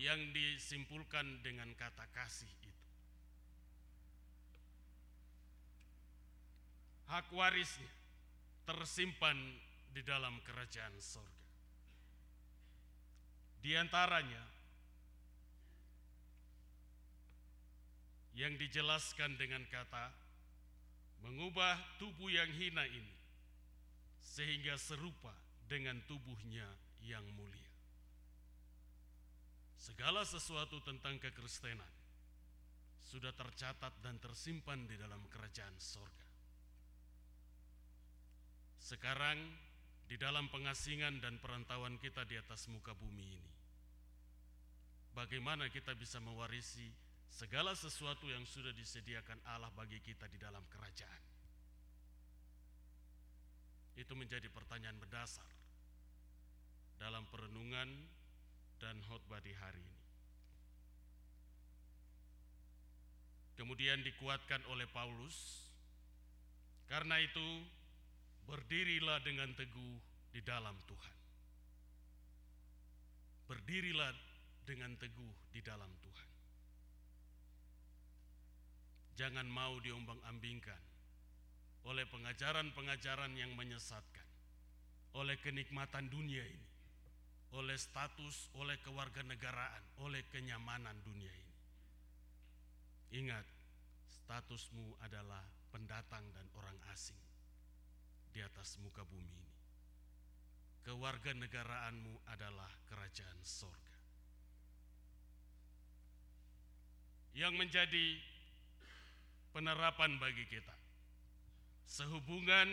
yang 0.01 0.16
disimpulkan 0.33 1.45
dengan 1.45 1.69
kata 1.77 2.09
kasih 2.16 2.49
itu. 2.49 2.73
Hak 7.12 7.29
warisnya 7.37 7.93
tersimpan 8.64 9.37
di 9.93 10.01
dalam 10.01 10.40
kerajaan 10.40 10.97
sorga. 10.97 11.45
Di 13.61 13.77
antaranya 13.77 14.40
yang 18.33 18.57
dijelaskan 18.57 19.37
dengan 19.37 19.69
kata 19.69 20.20
mengubah 21.21 21.77
tubuh 22.01 22.29
yang 22.33 22.49
hina 22.57 22.85
ini 22.89 23.17
sehingga 24.21 24.77
serupa 24.81 25.33
dengan 25.69 26.01
tubuhnya 26.09 26.67
yang 27.05 27.25
mulia. 27.37 27.73
Segala 29.81 30.29
sesuatu 30.29 30.81
tentang 30.85 31.17
kekristenan 31.17 31.89
sudah 33.01 33.33
tercatat 33.33 33.91
dan 34.05 34.21
tersimpan 34.21 34.87
di 34.87 34.95
dalam 34.95 35.25
kerajaan 35.33 35.75
sorga. 35.81 36.29
Sekarang 38.79 39.39
di 40.07 40.15
dalam 40.21 40.51
pengasingan 40.51 41.19
dan 41.19 41.39
perantauan 41.39 41.99
kita 41.99 42.27
di 42.27 42.39
atas 42.39 42.67
muka 42.71 42.95
bumi 42.95 43.27
ini, 43.35 43.53
bagaimana 45.15 45.71
kita 45.71 45.95
bisa 45.95 46.19
mewarisi 46.23 46.87
segala 47.31 47.73
sesuatu 47.79 48.27
yang 48.27 48.43
sudah 48.43 48.75
disediakan 48.75 49.38
Allah 49.47 49.71
bagi 49.73 50.03
kita 50.03 50.27
di 50.27 50.37
dalam 50.37 50.66
kerajaan. 50.66 51.25
Itu 53.95 54.19
menjadi 54.19 54.51
pertanyaan 54.51 54.99
mendasar 54.99 55.47
dalam 56.99 57.25
perenungan 57.31 57.88
dan 58.83 58.99
khotbah 59.07 59.40
di 59.40 59.55
hari 59.55 59.81
ini. 59.81 60.01
Kemudian 63.57 64.01
dikuatkan 64.01 64.64
oleh 64.73 64.88
Paulus, 64.88 65.69
karena 66.88 67.21
itu 67.21 67.45
berdirilah 68.49 69.21
dengan 69.21 69.53
teguh 69.53 69.97
di 70.33 70.40
dalam 70.40 70.81
Tuhan. 70.88 71.16
Berdirilah 73.53 74.16
dengan 74.64 74.97
teguh 74.97 75.35
di 75.53 75.61
dalam 75.61 75.93
Tuhan. 76.01 76.30
Jangan 79.18 79.46
mau 79.49 79.79
diombang-ambingkan 79.83 80.90
oleh 81.88 82.05
pengajaran-pengajaran 82.12 83.33
yang 83.37 83.57
menyesatkan, 83.57 84.29
oleh 85.16 85.40
kenikmatan 85.40 86.12
dunia 86.12 86.44
ini, 86.44 86.68
oleh 87.57 87.77
status, 87.77 88.53
oleh 88.61 88.77
kewarganegaraan, 88.85 90.05
oleh 90.05 90.23
kenyamanan 90.29 90.96
dunia 91.03 91.33
ini. 91.33 91.57
Ingat, 93.25 93.46
statusmu 94.07 95.01
adalah 95.03 95.42
pendatang 95.73 96.23
dan 96.31 96.46
orang 96.55 96.79
asing 96.94 97.18
di 98.31 98.38
atas 98.44 98.79
muka 98.79 99.03
bumi 99.03 99.35
ini. 99.35 99.57
Kewarganegaraanmu 100.87 102.14
adalah 102.31 102.70
kerajaan 102.87 103.40
sorga. 103.42 103.99
Yang 107.35 107.55
menjadi 107.59 108.07
penerapan 109.51 110.19
bagi 110.23 110.47
kita 110.47 110.75
sehubungan 111.91 112.69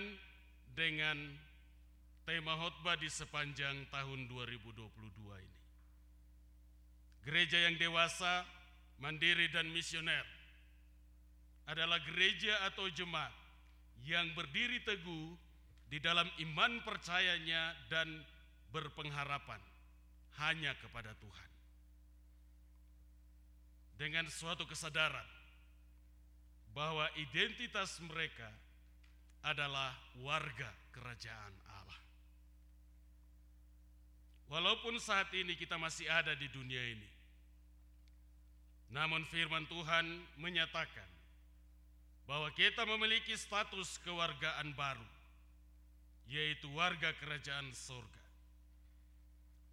dengan 0.78 1.18
tema 2.22 2.54
khotbah 2.54 2.94
di 3.02 3.10
sepanjang 3.10 3.90
tahun 3.90 4.30
2022 4.30 4.86
ini. 5.42 5.62
Gereja 7.26 7.58
yang 7.66 7.76
dewasa 7.82 8.46
mandiri 9.02 9.50
dan 9.50 9.68
misioner 9.74 10.24
adalah 11.66 11.98
gereja 12.06 12.70
atau 12.70 12.88
jemaat 12.94 13.34
yang 14.06 14.32
berdiri 14.38 14.86
teguh 14.86 15.34
di 15.90 15.98
dalam 15.98 16.30
iman 16.48 16.84
percayanya 16.86 17.74
dan 17.90 18.22
berpengharapan 18.70 19.60
hanya 20.46 20.78
kepada 20.78 21.18
Tuhan. 21.18 21.50
Dengan 23.98 24.30
suatu 24.30 24.70
kesadaran 24.70 25.37
bahwa 26.78 27.10
identitas 27.18 27.98
mereka 28.06 28.54
adalah 29.42 29.98
warga 30.22 30.70
kerajaan 30.94 31.56
Allah. 31.74 32.02
Walaupun 34.54 35.02
saat 35.02 35.34
ini 35.34 35.58
kita 35.58 35.82
masih 35.82 36.06
ada 36.06 36.38
di 36.38 36.46
dunia 36.54 36.94
ini, 36.94 37.10
namun 38.94 39.26
firman 39.26 39.66
Tuhan 39.66 40.06
menyatakan 40.38 41.10
bahwa 42.30 42.54
kita 42.54 42.86
memiliki 42.86 43.34
status 43.34 43.98
kewargaan 44.06 44.78
baru, 44.78 45.10
yaitu 46.30 46.70
warga 46.78 47.10
kerajaan 47.18 47.74
sorga. 47.74 48.22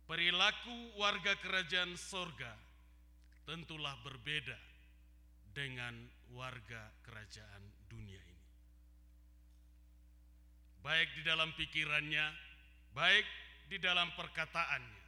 Perilaku 0.08 0.96
warga 0.96 1.36
kerajaan 1.36 2.00
sorga 2.00 2.56
tentulah 3.44 3.92
berbeda 4.00 4.56
dengan 5.52 6.13
warga 6.34 6.90
kerajaan 7.06 7.62
dunia 7.86 8.18
ini. 8.18 8.46
Baik 10.82 11.08
di 11.16 11.22
dalam 11.24 11.54
pikirannya, 11.56 12.26
baik 12.92 13.26
di 13.72 13.80
dalam 13.80 14.12
perkataannya, 14.18 15.04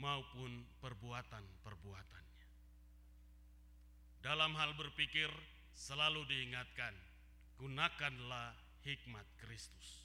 maupun 0.00 0.64
perbuatan-perbuatan. 0.80 2.24
Dalam 4.20 4.52
hal 4.52 4.76
berpikir 4.76 5.32
selalu 5.72 6.28
diingatkan, 6.28 6.92
gunakanlah 7.56 8.52
hikmat 8.84 9.24
Kristus. 9.40 10.04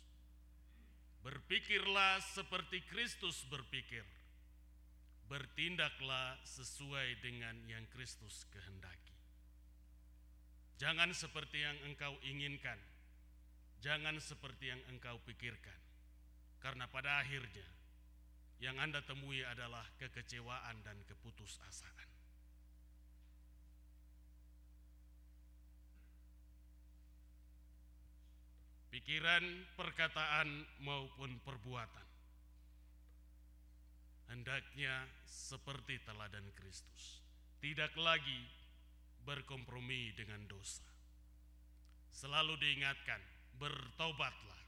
Berpikirlah 1.20 2.22
seperti 2.22 2.86
Kristus 2.88 3.44
berpikir. 3.50 4.06
Bertindaklah 5.26 6.38
sesuai 6.46 7.18
dengan 7.20 7.58
yang 7.66 7.82
Kristus 7.90 8.46
kehendaki. 8.54 9.15
Jangan 10.76 11.16
seperti 11.16 11.64
yang 11.64 11.78
engkau 11.88 12.16
inginkan. 12.24 12.80
Jangan 13.80 14.20
seperti 14.20 14.72
yang 14.72 14.82
engkau 14.92 15.20
pikirkan. 15.24 15.80
Karena 16.60 16.90
pada 16.90 17.22
akhirnya 17.22 17.68
yang 18.60 18.80
Anda 18.80 19.04
temui 19.04 19.44
adalah 19.44 19.86
kekecewaan 20.00 20.84
dan 20.84 20.98
keputusasaan. 21.08 22.16
pikiran, 28.96 29.44
perkataan, 29.76 30.64
maupun 30.80 31.36
perbuatan. 31.44 32.08
Hendaknya 34.32 35.04
seperti 35.28 36.00
teladan 36.08 36.48
Kristus, 36.56 37.20
tidak 37.60 37.92
lagi 38.00 38.40
berkompromi 39.26 40.14
dengan 40.14 40.46
dosa. 40.46 40.86
Selalu 42.14 42.56
diingatkan, 42.62 43.20
bertobatlah 43.58 44.62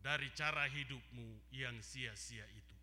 dari 0.00 0.32
cara 0.34 0.66
hidupmu 0.66 1.52
yang 1.54 1.78
sia-sia 1.84 2.44
itu. 2.50 2.76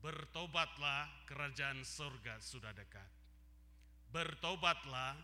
Bertobatlah, 0.00 1.26
kerajaan 1.28 1.84
surga 1.84 2.40
sudah 2.42 2.72
dekat. 2.72 3.06
Bertobatlah, 4.10 5.14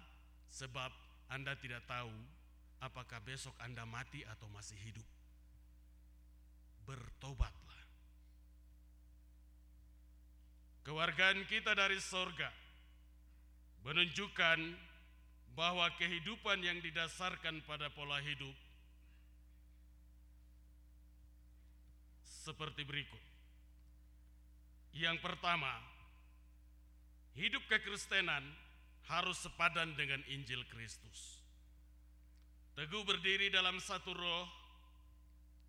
sebab 0.51 0.93
Anda 1.33 1.57
tidak 1.59 1.87
tahu 1.89 2.13
apakah 2.79 3.19
besok 3.25 3.55
Anda 3.59 3.83
mati 3.89 4.23
atau 4.23 4.47
masih 4.53 4.79
hidup. 4.79 5.07
Bertobatlah. 6.87 7.83
Kewargaan 10.87 11.45
kita 11.45 11.77
dari 11.77 12.01
sorga 12.01 12.68
menunjukkan 13.89 14.59
bahwa 15.57 15.89
kehidupan 15.97 16.61
yang 16.61 16.77
didasarkan 16.85 17.65
pada 17.65 17.89
pola 17.97 18.21
hidup 18.21 18.53
seperti 22.21 22.85
berikut. 22.85 23.25
Yang 24.93 25.25
pertama, 25.25 25.73
hidup 27.33 27.65
kekristenan 27.73 28.45
harus 29.09 29.41
sepadan 29.41 29.97
dengan 29.97 30.21
Injil 30.29 30.69
Kristus. 30.69 31.41
Teguh 32.77 33.03
berdiri 33.09 33.49
dalam 33.49 33.81
satu 33.81 34.13
roh, 34.13 34.47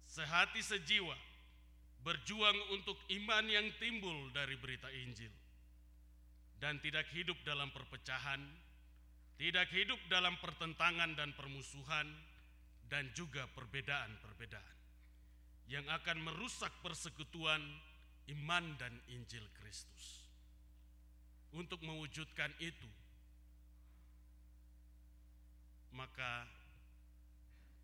sehati 0.05 0.59
sejiwa, 0.59 1.15
berjuang 2.03 2.59
untuk 2.75 2.99
iman 3.15 3.47
yang 3.47 3.65
timbul 3.79 4.29
dari 4.35 4.59
berita 4.59 4.91
Injil, 4.91 5.31
dan 6.59 6.79
tidak 6.83 7.07
hidup 7.15 7.35
dalam 7.47 7.71
perpecahan, 7.71 8.39
tidak 9.39 9.67
hidup 9.71 9.99
dalam 10.11 10.35
pertentangan 10.43 11.15
dan 11.15 11.31
permusuhan, 11.35 12.07
dan 12.89 13.07
juga 13.13 13.45
perbedaan-perbedaan 13.53 14.77
yang 15.69 15.85
akan 15.85 16.25
merusak 16.25 16.73
persekutuan 16.81 17.61
iman 18.33 18.65
dan 18.81 18.93
Injil 19.13 19.45
Kristus. 19.61 20.25
Untuk 21.53 21.81
mewujudkan 21.81 22.53
itu, 22.61 22.89
maka 25.93 26.45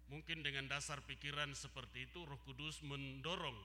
Mungkin 0.06 0.46
dengan 0.46 0.70
dasar 0.70 1.02
pikiran 1.02 1.50
seperti 1.58 2.06
itu 2.06 2.22
Roh 2.30 2.38
Kudus 2.46 2.86
mendorong 2.86 3.58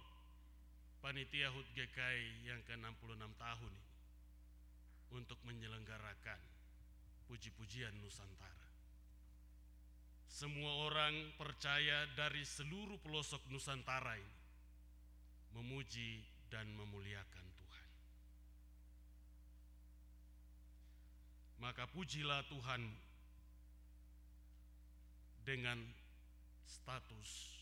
panitia 1.05 1.53
HUT 1.53 1.69
GKI 1.77 2.49
yang 2.49 2.61
ke-66 2.65 3.29
tahun 3.37 3.73
ini 3.77 3.90
untuk 5.15 5.39
menyelenggarakan 5.47 6.41
puji-pujian 7.27 7.95
Nusantara. 8.03 8.71
Semua 10.31 10.87
orang 10.87 11.35
percaya 11.35 12.07
dari 12.15 12.47
seluruh 12.47 12.99
pelosok 13.03 13.51
Nusantara 13.51 14.15
ini 14.15 14.39
memuji 15.55 16.23
dan 16.47 16.71
memuliakan 16.75 17.47
Tuhan. 17.59 17.89
Maka 21.61 21.85
pujilah 21.91 22.47
Tuhan 22.47 22.83
dengan 25.43 25.83
status 26.63 27.61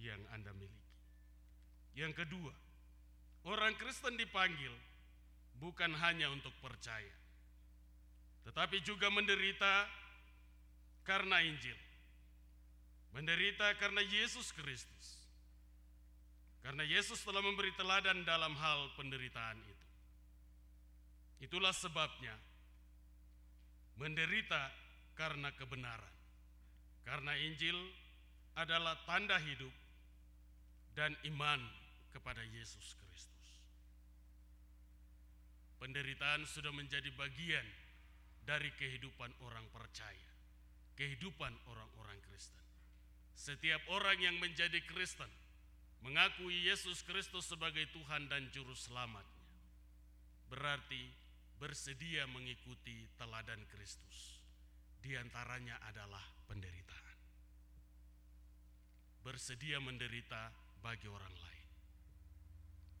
yang 0.00 0.20
Anda 0.32 0.56
miliki. 0.56 0.92
Yang 1.94 2.24
kedua, 2.24 2.52
orang 3.46 3.76
Kristen 3.78 4.18
dipanggil 4.18 4.72
bukan 5.58 5.94
hanya 5.98 6.30
untuk 6.30 6.52
percaya, 6.62 7.14
tetapi 8.44 8.80
juga 8.84 9.08
menderita 9.08 9.88
karena 11.04 11.40
Injil. 11.44 11.76
Menderita 13.14 13.78
karena 13.78 14.02
Yesus 14.02 14.50
Kristus. 14.50 15.22
Karena 16.64 16.82
Yesus 16.82 17.20
telah 17.22 17.44
memberi 17.44 17.70
teladan 17.76 18.24
dalam 18.24 18.56
hal 18.56 18.90
penderitaan 18.96 19.60
itu. 19.60 19.88
Itulah 21.44 21.76
sebabnya 21.76 22.34
menderita 24.00 24.72
karena 25.14 25.52
kebenaran. 25.54 26.14
Karena 27.04 27.36
Injil 27.36 27.76
adalah 28.56 28.96
tanda 29.04 29.36
hidup 29.36 29.70
dan 30.96 31.12
iman 31.28 31.60
kepada 32.16 32.40
Yesus 32.54 32.96
Kristus. 32.96 33.33
Penderitaan 35.84 36.48
sudah 36.48 36.72
menjadi 36.72 37.12
bagian 37.12 37.68
dari 38.40 38.72
kehidupan 38.72 39.28
orang 39.44 39.68
percaya, 39.68 40.32
kehidupan 40.96 41.52
orang-orang 41.68 42.16
Kristen. 42.24 42.64
Setiap 43.36 43.84
orang 43.92 44.16
yang 44.16 44.40
menjadi 44.40 44.80
Kristen 44.88 45.28
mengakui 46.00 46.64
Yesus 46.64 47.04
Kristus 47.04 47.52
sebagai 47.52 47.84
Tuhan 47.92 48.32
dan 48.32 48.48
Juru 48.48 48.72
Selamatnya, 48.72 49.44
berarti 50.48 51.04
bersedia 51.60 52.24
mengikuti 52.32 53.04
teladan 53.20 53.60
Kristus. 53.68 54.40
Di 55.04 55.20
antaranya 55.20 55.76
adalah 55.84 56.24
penderitaan. 56.48 57.16
Bersedia 59.20 59.84
menderita 59.84 60.48
bagi 60.80 61.12
orang 61.12 61.36
lain. 61.44 61.68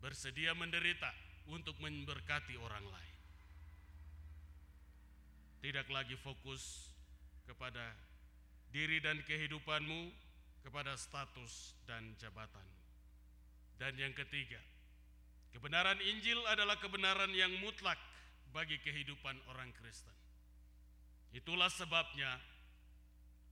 Bersedia 0.04 0.52
menderita 0.52 1.23
untuk 1.50 1.76
memberkati 1.80 2.56
orang 2.56 2.84
lain. 2.88 3.18
Tidak 5.64 5.88
lagi 5.88 6.16
fokus 6.20 6.92
kepada 7.48 7.92
diri 8.72 9.00
dan 9.00 9.20
kehidupanmu, 9.24 10.12
kepada 10.64 10.96
status 10.96 11.76
dan 11.84 12.16
jabatan. 12.16 12.64
Dan 13.76 13.96
yang 14.00 14.12
ketiga, 14.16 14.60
kebenaran 15.52 16.00
Injil 16.00 16.40
adalah 16.48 16.80
kebenaran 16.80 17.32
yang 17.36 17.52
mutlak 17.60 18.00
bagi 18.54 18.80
kehidupan 18.80 19.36
orang 19.50 19.72
Kristen. 19.76 20.14
Itulah 21.34 21.68
sebabnya 21.68 22.38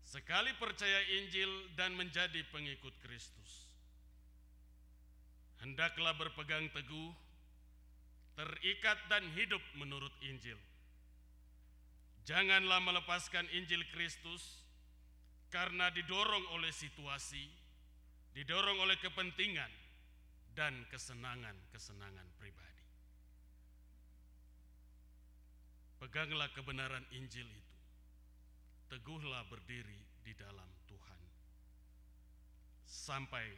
sekali 0.06 0.54
percaya 0.56 1.02
Injil 1.22 1.50
dan 1.74 1.98
menjadi 1.98 2.46
pengikut 2.54 2.94
Kristus, 3.02 3.72
hendaklah 5.58 6.14
berpegang 6.14 6.70
teguh, 6.70 7.10
terikat 8.36 8.98
dan 9.12 9.24
hidup 9.36 9.60
menurut 9.76 10.12
Injil. 10.24 10.58
Janganlah 12.22 12.78
melepaskan 12.80 13.50
Injil 13.50 13.82
Kristus 13.90 14.62
karena 15.50 15.90
didorong 15.90 16.54
oleh 16.54 16.70
situasi, 16.70 17.44
didorong 18.32 18.78
oleh 18.80 18.96
kepentingan, 19.02 19.68
dan 20.52 20.84
kesenangan-kesenangan 20.92 22.28
pribadi. 22.36 22.86
Peganglah 25.96 26.50
kebenaran 26.52 27.04
Injil 27.16 27.46
itu. 27.46 27.76
Teguhlah 28.92 29.48
berdiri 29.48 29.96
di 30.20 30.36
dalam 30.36 30.68
Tuhan. 30.84 31.20
Sampai 32.84 33.48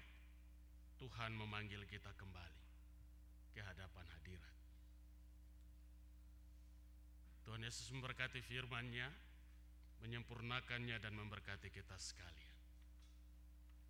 Tuhan 0.94 1.34
memanggil 1.34 1.82
kita 1.90 2.14
kembali 2.14 2.62
ke 3.50 3.60
hadapan 3.62 4.06
hadirat. 4.14 4.53
Tuhan 7.44 7.60
Yesus 7.60 7.92
memberkati 7.92 8.40
firman-Nya, 8.40 9.08
menyempurnakannya 10.00 10.96
dan 11.00 11.12
memberkati 11.16 11.68
kita 11.68 11.96
sekalian. 11.96 12.56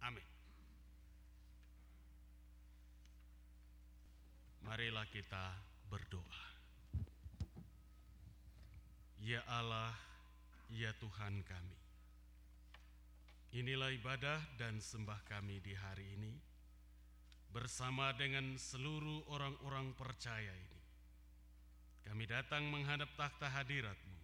Amin. 0.05 0.29
Marilah 4.64 5.07
kita 5.09 5.55
berdoa. 5.88 6.45
Ya 9.25 9.40
Allah, 9.49 9.97
ya 10.69 10.93
Tuhan 11.01 11.40
kami. 11.47 11.79
Inilah 13.55 13.95
ibadah 13.95 14.43
dan 14.59 14.83
sembah 14.83 15.23
kami 15.31 15.62
di 15.62 15.73
hari 15.79 16.05
ini 16.19 16.35
bersama 17.55 18.11
dengan 18.19 18.59
seluruh 18.59 19.31
orang-orang 19.31 19.95
percaya 19.95 20.51
ini. 20.51 20.73
Kami 22.05 22.29
datang 22.29 22.69
menghadap 22.69 23.09
takhta 23.17 23.49
hadiratmu, 23.49 24.21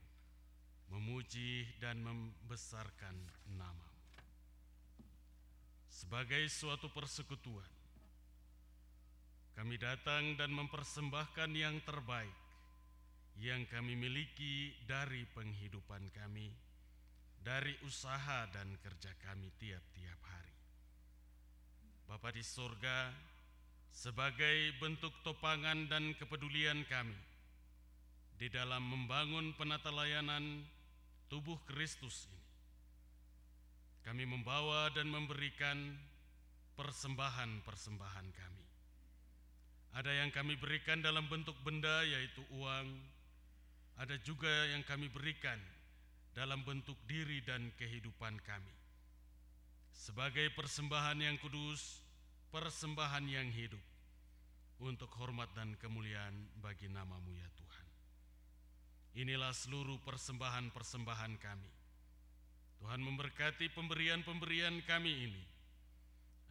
memuji 0.92 1.64
dan 1.80 1.96
membesarkan 2.04 3.16
namamu. 3.56 3.88
Sebagai 5.88 6.44
suatu 6.52 6.92
persekutuan, 6.92 7.68
kami 9.56 9.76
datang 9.80 10.36
dan 10.36 10.52
mempersembahkan 10.52 11.50
yang 11.56 11.80
terbaik 11.84 12.36
yang 13.40 13.64
kami 13.72 13.96
miliki 13.96 14.76
dari 14.84 15.24
penghidupan 15.32 16.12
kami, 16.12 16.52
dari 17.40 17.72
usaha 17.88 18.44
dan 18.52 18.76
kerja 18.84 19.16
kami 19.24 19.48
tiap-tiap 19.56 20.20
hari. 20.28 20.56
Bapa 22.04 22.28
di 22.36 22.44
sorga, 22.44 23.08
sebagai 23.88 24.76
bentuk 24.76 25.12
topangan 25.24 25.88
dan 25.88 26.12
kepedulian 26.20 26.84
kami 26.84 27.29
di 28.40 28.48
dalam 28.48 28.80
membangun 28.80 29.52
penata 29.52 29.92
layanan 29.92 30.64
tubuh 31.28 31.60
Kristus 31.68 32.24
ini, 32.24 32.40
kami 34.00 34.24
membawa 34.24 34.88
dan 34.96 35.12
memberikan 35.12 35.76
persembahan-persembahan 36.72 38.26
kami. 38.32 38.66
Ada 39.92 40.24
yang 40.24 40.32
kami 40.32 40.56
berikan 40.56 41.04
dalam 41.04 41.28
bentuk 41.28 41.52
benda, 41.60 42.00
yaitu 42.08 42.40
uang, 42.56 42.88
ada 44.00 44.16
juga 44.24 44.48
yang 44.72 44.80
kami 44.88 45.12
berikan 45.12 45.60
dalam 46.32 46.64
bentuk 46.64 46.96
diri 47.04 47.44
dan 47.44 47.68
kehidupan 47.76 48.40
kami. 48.40 48.72
Sebagai 49.92 50.48
persembahan 50.56 51.20
yang 51.20 51.36
kudus, 51.44 52.00
persembahan 52.48 53.28
yang 53.28 53.52
hidup, 53.52 53.84
untuk 54.80 55.12
hormat 55.20 55.52
dan 55.52 55.76
kemuliaan 55.76 56.32
bagi 56.56 56.88
namamu 56.88 57.36
ya 57.36 57.44
Tuhan. 57.52 57.69
Inilah 59.18 59.50
seluruh 59.50 59.98
persembahan-persembahan 60.06 61.34
kami. 61.42 61.70
Tuhan 62.80 63.02
memberkati 63.02 63.68
pemberian-pemberian 63.74 64.80
kami 64.86 65.12
ini, 65.28 65.44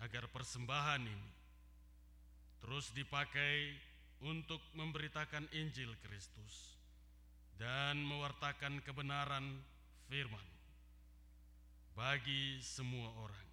agar 0.04 0.30
persembahan 0.30 1.04
ini 1.04 1.32
terus 2.60 2.92
dipakai 2.92 3.72
untuk 4.20 4.60
memberitakan 4.76 5.48
Injil 5.56 5.96
Kristus 6.04 6.76
dan 7.56 8.04
mewartakan 8.04 8.84
kebenaran 8.84 9.64
firman 10.12 10.44
bagi 11.96 12.60
semua 12.60 13.12
orang. 13.16 13.48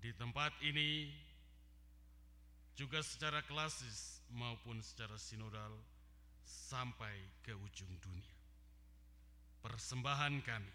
Di 0.00 0.14
tempat 0.16 0.54
ini 0.64 1.10
juga 2.78 3.04
secara 3.04 3.44
klasis 3.44 4.24
maupun 4.32 4.80
secara 4.80 5.18
sinodal 5.20 5.74
sampai 6.50 7.14
ke 7.46 7.54
ujung 7.54 7.94
dunia. 8.02 8.38
Persembahan 9.62 10.42
kami, 10.42 10.74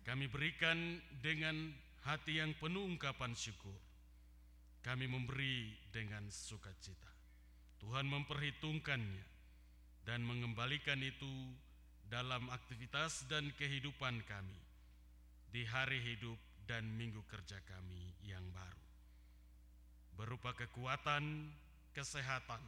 kami 0.00 0.24
berikan 0.32 0.96
dengan 1.20 1.76
hati 2.08 2.40
yang 2.40 2.56
penuh 2.56 2.88
ungkapan 2.88 3.36
syukur. 3.36 3.76
Kami 4.80 5.04
memberi 5.04 5.76
dengan 5.92 6.24
sukacita. 6.32 7.12
Tuhan 7.84 8.08
memperhitungkannya 8.08 9.24
dan 10.08 10.24
mengembalikan 10.24 11.00
itu 11.04 11.28
dalam 12.08 12.48
aktivitas 12.48 13.28
dan 13.28 13.52
kehidupan 13.60 14.24
kami 14.24 14.60
di 15.52 15.68
hari 15.68 16.00
hidup 16.00 16.36
dan 16.64 16.86
minggu 16.96 17.20
kerja 17.28 17.60
kami 17.68 18.16
yang 18.24 18.42
baru. 18.54 18.84
Berupa 20.16 20.56
kekuatan, 20.56 21.52
kesehatan, 21.92 22.62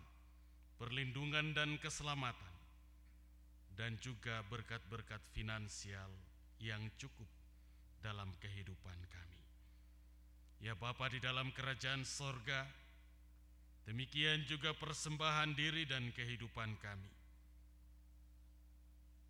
perlindungan 0.82 1.54
dan 1.54 1.78
keselamatan, 1.78 2.54
dan 3.78 3.94
juga 4.02 4.42
berkat-berkat 4.50 5.22
finansial 5.30 6.10
yang 6.58 6.82
cukup 6.98 7.30
dalam 8.02 8.34
kehidupan 8.42 8.98
kami. 9.06 9.40
Ya 10.58 10.74
Bapa 10.74 11.06
di 11.06 11.22
dalam 11.22 11.54
kerajaan 11.54 12.02
sorga, 12.02 12.66
demikian 13.86 14.42
juga 14.50 14.74
persembahan 14.74 15.54
diri 15.54 15.86
dan 15.86 16.10
kehidupan 16.10 16.74
kami 16.82 17.22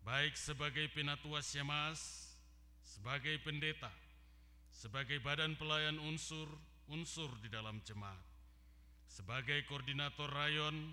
baik 0.03 0.35
sebagai 0.35 0.91
penatua 0.91 1.39
Syamas, 1.39 2.35
sebagai 2.83 3.39
pendeta, 3.39 3.91
sebagai 4.67 5.23
badan 5.23 5.55
pelayan 5.55 5.95
unsur-unsur 5.95 7.31
di 7.39 7.47
dalam 7.47 7.79
jemaat, 7.87 8.19
sebagai 9.07 9.63
koordinator 9.63 10.27
rayon, 10.27 10.91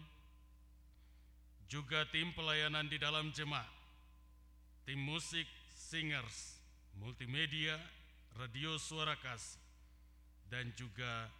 juga 1.70 2.02
tim 2.10 2.34
pelayanan 2.34 2.90
di 2.90 2.98
dalam 2.98 3.30
jemaat, 3.30 3.70
tim 4.82 4.98
musik, 4.98 5.46
singers, 5.70 6.58
multimedia, 6.98 7.78
radio 8.34 8.74
suara 8.74 9.14
kasih, 9.22 9.62
dan 10.50 10.74
juga 10.74 11.30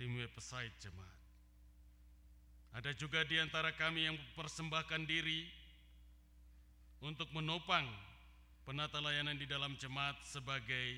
tim 0.00 0.16
website 0.16 0.72
jemaat. 0.80 1.20
Ada 2.80 2.96
juga 2.96 3.28
di 3.28 3.36
antara 3.36 3.76
kami 3.76 4.08
yang 4.08 4.16
mempersembahkan 4.16 5.04
diri 5.04 5.44
untuk 7.04 7.28
menopang 7.36 7.84
penata 8.64 9.04
layanan 9.04 9.36
di 9.36 9.44
dalam 9.44 9.76
jemaat 9.76 10.16
sebagai 10.24 10.96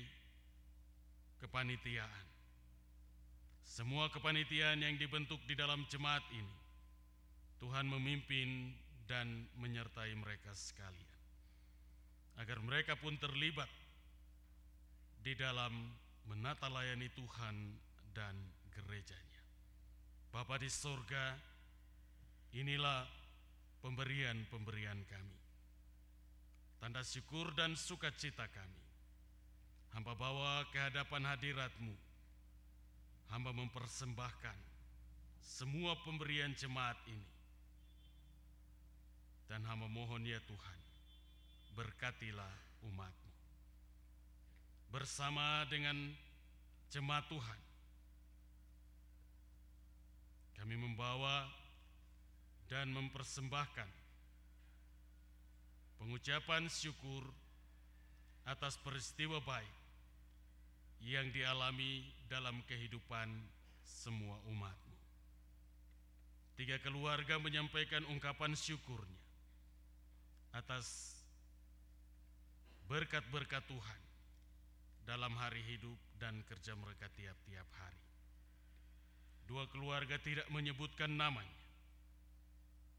kepanitiaan. 1.43 2.27
Semua 3.67 4.07
kepanitiaan 4.11 4.79
yang 4.79 4.95
dibentuk 4.99 5.39
di 5.47 5.55
dalam 5.55 5.87
jemaat 5.87 6.23
ini, 6.35 6.55
Tuhan 7.61 7.85
memimpin 7.85 8.73
dan 9.05 9.45
menyertai 9.61 10.17
mereka 10.17 10.49
sekalian. 10.49 11.21
Agar 12.41 12.57
mereka 12.57 12.97
pun 12.97 13.13
terlibat 13.21 13.69
di 15.21 15.37
dalam 15.37 15.93
menata 16.25 16.65
layani 16.65 17.05
Tuhan 17.13 17.55
dan 18.17 18.33
gerejanya. 18.73 19.43
Bapa 20.33 20.57
di 20.57 20.73
sorga, 20.73 21.37
inilah 22.57 23.05
pemberian-pemberian 23.85 24.97
kami. 25.05 25.37
Tanda 26.81 27.05
syukur 27.05 27.53
dan 27.53 27.77
sukacita 27.77 28.49
kami. 28.49 28.81
Hamba 29.93 30.17
bawa 30.17 30.65
ke 30.73 30.81
hadapan 30.81 31.29
hadiratmu. 31.29 31.93
Hamba 33.29 33.53
mempersembahkan 33.53 34.57
semua 35.45 35.93
pemberian 36.01 36.57
jemaat 36.57 36.97
ini. 37.05 37.40
Dan 39.51 39.67
hamba 39.67 39.83
mohon 39.91 40.23
ya 40.23 40.39
Tuhan, 40.47 40.79
berkatilah 41.75 42.55
umatmu. 42.87 43.31
Bersama 44.95 45.67
dengan 45.67 46.15
jemaat 46.87 47.27
Tuhan, 47.27 47.59
kami 50.55 50.79
membawa 50.79 51.51
dan 52.71 52.95
mempersembahkan 52.95 53.91
pengucapan 55.99 56.71
syukur 56.71 57.27
atas 58.47 58.79
peristiwa 58.79 59.43
baik 59.43 59.75
yang 61.03 61.27
dialami 61.35 62.07
dalam 62.31 62.63
kehidupan 62.71 63.27
semua 63.83 64.39
umatmu. 64.47 64.95
Tiga 66.55 66.79
keluarga 66.79 67.35
menyampaikan 67.35 68.07
ungkapan 68.07 68.55
syukurnya 68.55 69.20
atas 70.51 71.15
berkat-berkat 72.91 73.63
Tuhan 73.71 74.01
dalam 75.07 75.31
hari 75.39 75.63
hidup 75.63 75.95
dan 76.19 76.43
kerja 76.45 76.75
mereka 76.75 77.07
tiap-tiap 77.15 77.67
hari. 77.79 78.03
Dua 79.47 79.67
keluarga 79.71 80.15
tidak 80.21 80.47
menyebutkan 80.51 81.11
namanya, 81.11 81.59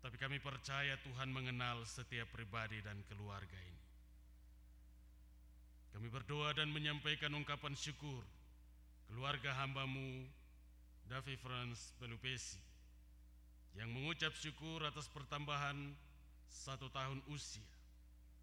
tapi 0.05 0.17
kami 0.19 0.43
percaya 0.43 0.99
Tuhan 1.01 1.33
mengenal 1.33 1.85
setiap 1.89 2.29
pribadi 2.33 2.81
dan 2.85 3.01
keluarga 3.09 3.57
ini. 3.57 3.85
Kami 5.93 6.09
berdoa 6.09 6.57
dan 6.57 6.73
menyampaikan 6.73 7.33
ungkapan 7.37 7.77
syukur 7.77 8.25
keluarga 9.13 9.53
hambamu 9.61 10.25
Davi 11.05 11.37
Franz 11.37 11.93
Belupesi 12.01 12.57
yang 13.77 13.93
mengucap 13.93 14.33
syukur 14.37 14.81
atas 14.89 15.09
pertambahan 15.13 15.93
satu 16.53 16.93
tahun 16.93 17.25
usia 17.33 17.65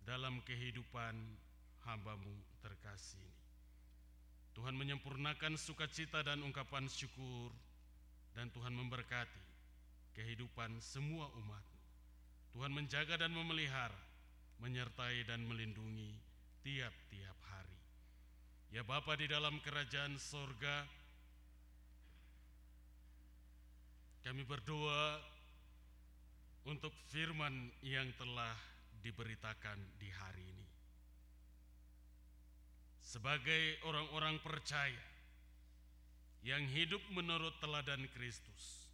dalam 0.01 0.41
kehidupan 0.41 1.13
hambamu 1.85 2.33
terkasih 2.65 3.21
ini. 3.21 3.45
Tuhan 4.57 4.73
menyempurnakan 4.75 5.55
sukacita 5.55 6.25
dan 6.25 6.41
ungkapan 6.41 6.89
syukur 6.89 7.53
dan 8.33 8.49
Tuhan 8.49 8.73
memberkati 8.73 9.45
kehidupan 10.17 10.81
semua 10.81 11.29
umatmu. 11.37 11.79
Tuhan 12.49 12.73
menjaga 12.73 13.15
dan 13.21 13.31
memelihara, 13.31 13.95
menyertai 14.59 15.23
dan 15.29 15.45
melindungi 15.45 16.17
tiap-tiap 16.65 17.37
hari. 17.47 17.79
Ya 18.73 18.81
Bapa 18.81 19.15
di 19.15 19.29
dalam 19.29 19.61
kerajaan 19.61 20.17
sorga, 20.17 20.83
kami 24.25 24.43
berdoa 24.43 25.21
untuk 26.69 26.93
firman 27.09 27.73
yang 27.81 28.05
telah 28.13 28.53
diberitakan 29.01 29.81
di 29.97 30.05
hari 30.13 30.45
ini. 30.45 30.67
Sebagai 33.01 33.81
orang-orang 33.89 34.37
percaya 34.45 35.01
yang 36.45 36.61
hidup 36.69 37.01
menurut 37.09 37.57
teladan 37.57 38.05
Kristus, 38.13 38.85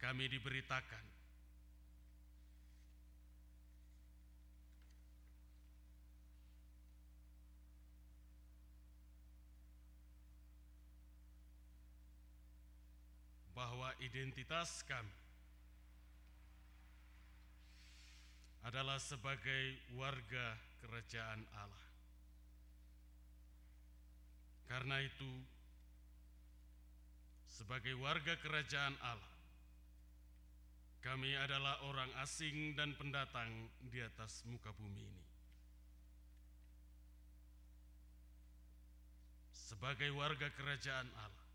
kami 0.00 0.24
diberitakan 0.32 1.04
bahwa 13.52 13.92
identitas 14.00 14.80
kami 14.88 15.25
adalah 18.66 18.98
sebagai 18.98 19.78
warga 19.94 20.58
kerajaan 20.82 21.46
Allah. 21.54 21.86
Karena 24.66 24.98
itu, 25.06 25.30
sebagai 27.46 27.94
warga 28.02 28.34
kerajaan 28.42 28.98
Allah, 28.98 29.38
kami 30.98 31.38
adalah 31.38 31.78
orang 31.86 32.10
asing 32.18 32.74
dan 32.74 32.90
pendatang 32.98 33.70
di 33.86 34.02
atas 34.02 34.42
muka 34.50 34.74
bumi 34.74 35.06
ini. 35.06 35.26
Sebagai 39.54 40.10
warga 40.10 40.50
kerajaan 40.50 41.06
Allah, 41.14 41.46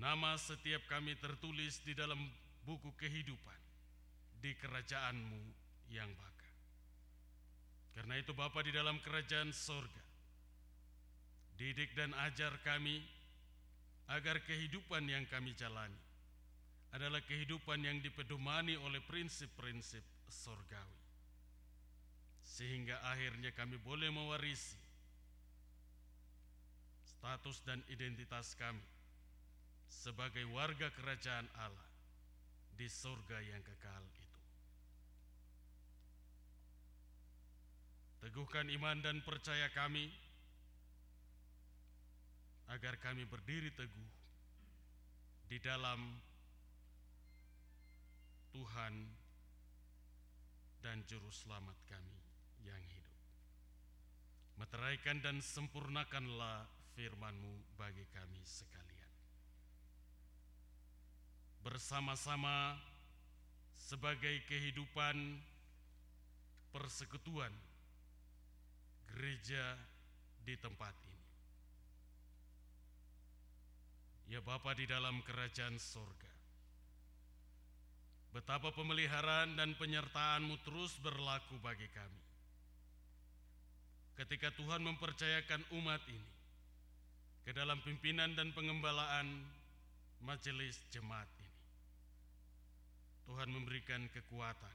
Nama 0.00 0.38
setiap 0.40 0.86
kami 0.88 1.12
tertulis 1.18 1.82
di 1.84 1.92
dalam 1.92 2.16
buku 2.64 2.88
kehidupan 2.96 3.69
di 4.40 4.56
kerajaanmu 4.56 5.42
yang 5.92 6.08
baka. 6.16 6.50
Karena 7.94 8.16
itu 8.16 8.32
Bapa 8.32 8.64
di 8.64 8.72
dalam 8.72 8.96
kerajaan 9.04 9.52
sorga, 9.52 10.04
didik 11.60 11.92
dan 11.92 12.16
ajar 12.24 12.56
kami 12.64 13.04
agar 14.10 14.42
kehidupan 14.42 15.06
yang 15.06 15.28
kami 15.28 15.52
jalani 15.54 16.00
adalah 16.90 17.22
kehidupan 17.22 17.86
yang 17.86 18.02
dipedomani 18.02 18.74
oleh 18.74 18.98
prinsip-prinsip 19.06 20.02
sorgawi. 20.26 20.98
Sehingga 22.42 22.98
akhirnya 23.06 23.54
kami 23.54 23.78
boleh 23.78 24.10
mewarisi 24.10 24.74
status 27.04 27.62
dan 27.62 27.78
identitas 27.86 28.58
kami 28.58 28.82
sebagai 29.86 30.48
warga 30.50 30.90
kerajaan 30.90 31.46
Allah 31.58 31.90
di 32.74 32.88
surga 32.88 33.38
yang 33.44 33.62
kekal 33.62 34.02
itu. 34.02 34.29
Teguhkan 38.20 38.68
iman 38.68 39.00
dan 39.00 39.24
percaya 39.24 39.72
kami 39.72 40.12
agar 42.68 43.00
kami 43.00 43.24
berdiri 43.24 43.72
teguh 43.72 44.10
di 45.48 45.56
dalam 45.58 46.20
Tuhan 48.52 48.94
dan 50.84 51.00
juru 51.08 51.32
selamat 51.32 51.76
kami 51.88 52.18
yang 52.68 52.78
hidup. 52.92 53.18
Meteraikan 54.60 55.24
dan 55.24 55.40
sempurnakanlah 55.40 56.68
firman-Mu 56.92 57.80
bagi 57.80 58.04
kami 58.12 58.44
sekalian 58.44 58.80
bersama-sama 61.60 62.76
sebagai 63.76 64.44
kehidupan 64.48 65.40
persekutuan 66.72 67.52
gereja 69.12 69.76
di 70.46 70.54
tempat 70.58 70.94
ini. 70.94 71.24
Ya 74.30 74.40
Bapa 74.42 74.74
di 74.78 74.86
dalam 74.86 75.18
kerajaan 75.26 75.74
sorga, 75.76 76.30
betapa 78.30 78.70
pemeliharaan 78.70 79.58
dan 79.58 79.74
penyertaan-Mu 79.74 80.54
terus 80.62 80.94
berlaku 81.02 81.58
bagi 81.58 81.90
kami. 81.90 82.22
Ketika 84.14 84.54
Tuhan 84.54 84.86
mempercayakan 84.86 85.66
umat 85.80 86.02
ini 86.06 86.30
ke 87.42 87.50
dalam 87.50 87.82
pimpinan 87.82 88.36
dan 88.38 88.54
pengembalaan 88.54 89.26
majelis 90.22 90.78
jemaat 90.92 91.26
Tuhan 93.30 93.46
memberikan 93.46 94.10
kekuatan, 94.10 94.74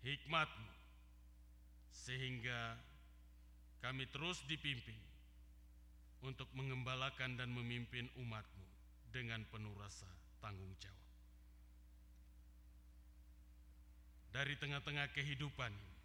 hikmat-Mu, 0.00 0.72
sehingga 1.92 2.72
kami 3.80 4.04
terus 4.12 4.44
dipimpin 4.44 4.96
untuk 6.20 6.48
mengembalakan 6.52 7.40
dan 7.40 7.48
memimpin 7.48 8.08
umat-Mu 8.20 8.68
dengan 9.08 9.40
penuh 9.48 9.72
rasa 9.80 10.08
tanggung 10.44 10.72
jawab. 10.76 11.08
Dari 14.30 14.54
tengah-tengah 14.60 15.10
kehidupan 15.10 15.72
ini, 15.74 15.98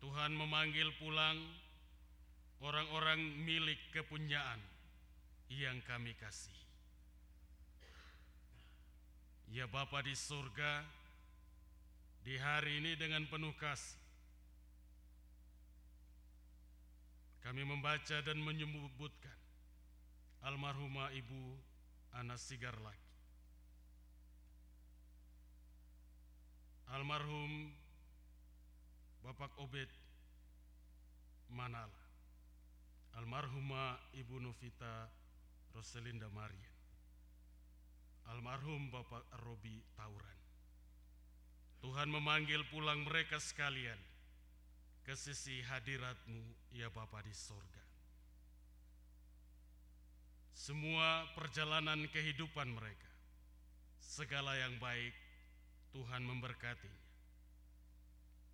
Tuhan 0.00 0.32
memanggil 0.34 0.88
pulang 0.98 1.38
orang-orang 2.64 3.20
milik 3.44 3.78
kepunyaan 3.92 4.58
yang 5.52 5.78
kami 5.84 6.16
kasih. 6.16 6.56
Ya 9.52 9.68
Bapa 9.68 10.00
di 10.00 10.16
surga, 10.16 10.80
di 12.24 12.40
hari 12.40 12.80
ini 12.80 12.96
dengan 12.96 13.28
penuh 13.28 13.52
kasih, 13.60 14.01
kami 17.42 17.66
membaca 17.66 18.22
dan 18.22 18.38
menyebutkan 18.38 19.34
almarhumah 20.46 21.10
Ibu 21.10 21.42
Anas 22.14 22.46
Sigarlaki. 22.46 23.10
Almarhum 26.92 27.72
Bapak 29.24 29.56
Obed 29.58 29.88
Manala. 31.50 32.02
Almarhumah 33.16 34.12
Ibu 34.12 34.38
Novita 34.38 35.08
Roselinda 35.72 36.28
Marian. 36.30 36.76
Almarhum 38.28 38.92
Bapak 38.92 39.24
Robi 39.42 39.82
Tauran. 39.98 40.40
Tuhan 41.82 42.12
memanggil 42.12 42.62
pulang 42.70 43.02
mereka 43.02 43.42
sekalian 43.42 43.98
ke 45.02 45.14
sisi 45.18 45.62
hadiratmu 45.66 46.70
ya 46.74 46.86
Bapa 46.90 47.18
di 47.26 47.34
sorga. 47.34 47.82
Semua 50.54 51.26
perjalanan 51.34 52.06
kehidupan 52.06 52.70
mereka, 52.70 53.10
segala 53.98 54.54
yang 54.54 54.78
baik 54.78 55.10
Tuhan 55.90 56.22
memberkatinya. 56.22 57.02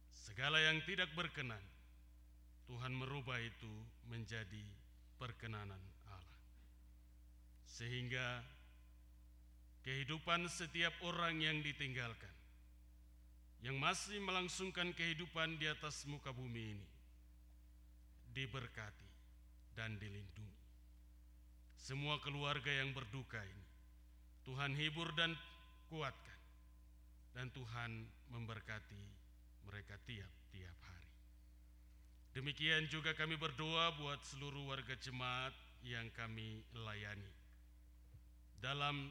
Segala 0.09 0.57
yang 0.61 0.81
tidak 0.89 1.13
berkenan, 1.13 1.61
Tuhan 2.65 2.97
merubah 2.97 3.37
itu 3.41 3.73
menjadi 4.09 4.65
perkenanan 5.21 5.81
Allah. 6.09 6.43
Sehingga 7.69 8.41
kehidupan 9.85 10.49
setiap 10.49 10.95
orang 11.05 11.45
yang 11.45 11.61
ditinggalkan, 11.61 12.38
yang 13.63 13.75
masih 13.79 14.23
melangsungkan 14.23 14.95
kehidupan 14.95 15.59
di 15.59 15.67
atas 15.67 16.07
muka 16.07 16.31
bumi 16.31 16.79
ini, 16.79 16.89
diberkati 18.31 19.09
dan 19.75 19.99
dilindungi. 19.99 20.63
Semua 21.79 22.23
keluarga 22.23 22.71
yang 22.71 22.95
berduka 22.95 23.41
ini, 23.43 23.67
Tuhan 24.47 24.79
hibur 24.79 25.11
dan 25.19 25.35
kuatkan, 25.91 26.41
dan 27.35 27.51
Tuhan 27.51 28.07
memberkati 28.31 29.03
mereka 29.67 29.99
tiap-tiap 30.07 30.77
hari. 30.87 31.13
Demikian 32.37 32.87
juga 32.87 33.17
kami 33.17 33.35
berdoa 33.35 33.97
buat 33.99 34.23
seluruh 34.23 34.71
warga 34.71 34.95
jemaat 35.03 35.51
yang 35.83 36.07
kami 36.15 36.63
layani. 36.75 37.33
Dalam 38.59 39.11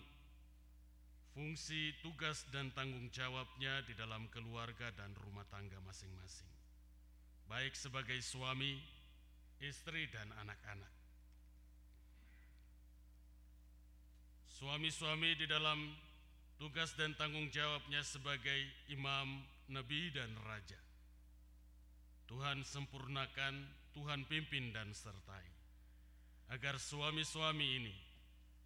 fungsi, 1.37 1.93
tugas, 2.01 2.49
dan 2.49 2.73
tanggung 2.73 3.13
jawabnya 3.13 3.85
di 3.85 3.93
dalam 3.93 4.25
keluarga 4.33 4.89
dan 4.97 5.13
rumah 5.21 5.45
tangga 5.53 5.77
masing-masing, 5.85 6.49
baik 7.45 7.77
sebagai 7.77 8.17
suami, 8.25 8.81
istri, 9.61 10.09
dan 10.09 10.33
anak-anak. 10.41 10.89
Suami-suami 14.49 15.37
di 15.37 15.45
dalam 15.45 15.93
tugas 16.57 16.97
dan 16.97 17.13
tanggung 17.13 17.53
jawabnya 17.53 18.01
sebagai 18.01 18.57
imam, 18.89 19.45
nabi, 19.69 20.09
dan 20.09 20.33
raja. 20.41 20.81
Tuhan 22.25 22.65
sempurnakan, 22.65 23.61
Tuhan 23.93 24.25
pimpin 24.25 24.73
dan 24.73 24.89
sertai. 24.89 25.45
Agar 26.49 26.81
suami-suami 26.81 27.67
ini 27.77 27.95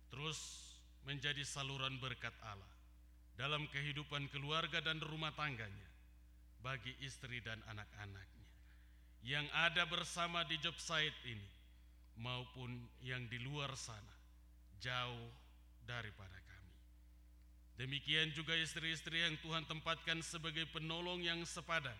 terus 0.07 0.70
menjadi 1.06 1.41
saluran 1.41 1.97
berkat 1.97 2.34
Allah 2.45 2.76
dalam 3.39 3.66
kehidupan 3.72 4.30
keluarga 4.30 4.84
dan 4.84 5.02
rumah 5.02 5.34
tangganya 5.34 5.89
bagi 6.62 6.93
istri 7.02 7.41
dan 7.41 7.58
anak-anaknya 7.66 8.47
yang 9.26 9.45
ada 9.54 9.86
bersama 9.86 10.45
di 10.45 10.58
job 10.62 10.78
site 10.78 11.18
ini 11.26 11.49
maupun 12.22 12.70
yang 13.02 13.26
di 13.30 13.41
luar 13.41 13.74
sana 13.78 14.18
jauh 14.82 15.30
daripada 15.86 16.38
kami. 16.45 16.74
Demikian 17.78 18.34
juga 18.34 18.54
istri-istri 18.58 19.26
yang 19.26 19.38
Tuhan 19.41 19.66
tempatkan 19.66 20.22
sebagai 20.22 20.66
penolong 20.70 21.22
yang 21.22 21.41
sepadan. 21.45 21.97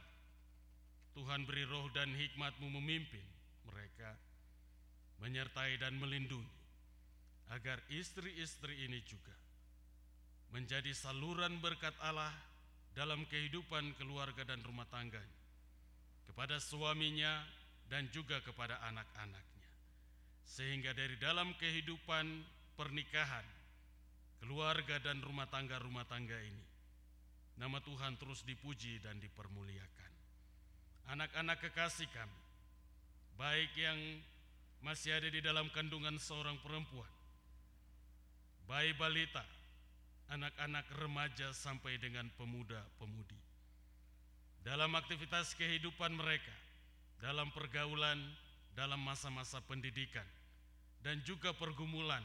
Tuhan 1.14 1.45
beri 1.45 1.66
roh 1.68 1.89
dan 1.91 2.10
hikmatmu 2.14 2.72
memimpin 2.82 3.26
mereka, 3.68 4.16
menyertai 5.20 5.78
dan 5.78 5.97
melindungi, 5.99 6.61
agar 7.52 7.84
istri-istri 7.91 8.88
ini 8.88 9.04
juga 9.04 9.36
menjadi 10.52 10.91
saluran 10.91 11.60
berkat 11.64 11.95
Allah 12.04 12.32
dalam 12.91 13.24
kehidupan 13.28 13.95
keluarga 13.95 14.43
dan 14.43 14.60
rumah 14.68 14.88
tangganya, 14.91 15.39
kepada 16.28 16.60
suaminya 16.60 17.39
dan 17.88 18.08
juga 18.12 18.43
kepada 18.43 18.80
anak-anaknya. 18.91 19.70
Sehingga 20.43 20.91
dari 20.91 21.16
dalam 21.16 21.56
kehidupan 21.56 22.43
pernikahan, 22.76 23.47
keluarga 24.43 24.99
dan 24.99 25.24
rumah 25.24 25.47
tangga-rumah 25.47 26.04
tangga 26.04 26.36
ini, 26.36 26.66
nama 27.56 27.80
Tuhan 27.80 28.20
terus 28.20 28.43
dipuji 28.43 28.99
dan 28.99 29.16
dipermuliakan. 29.24 30.12
Anak-anak 31.16 31.64
kekasih 31.64 32.12
kami, 32.12 32.41
baik 33.39 33.72
yang 33.80 33.99
masih 34.84 35.16
ada 35.16 35.32
di 35.32 35.39
dalam 35.39 35.72
kandungan 35.72 36.20
seorang 36.20 36.60
perempuan, 36.60 37.20
bayi 38.72 38.95
balita, 38.95 39.43
anak-anak 40.32 40.88
remaja 40.95 41.51
sampai 41.51 41.99
dengan 41.99 42.32
pemuda-pemudi. 42.39 43.36
Dalam 44.63 44.95
aktivitas 44.95 45.51
kehidupan 45.59 46.15
mereka, 46.15 46.55
dalam 47.19 47.51
pergaulan, 47.51 48.15
dalam 48.72 49.03
masa-masa 49.03 49.59
pendidikan, 49.67 50.24
dan 51.03 51.19
juga 51.28 51.51
pergumulan 51.51 52.24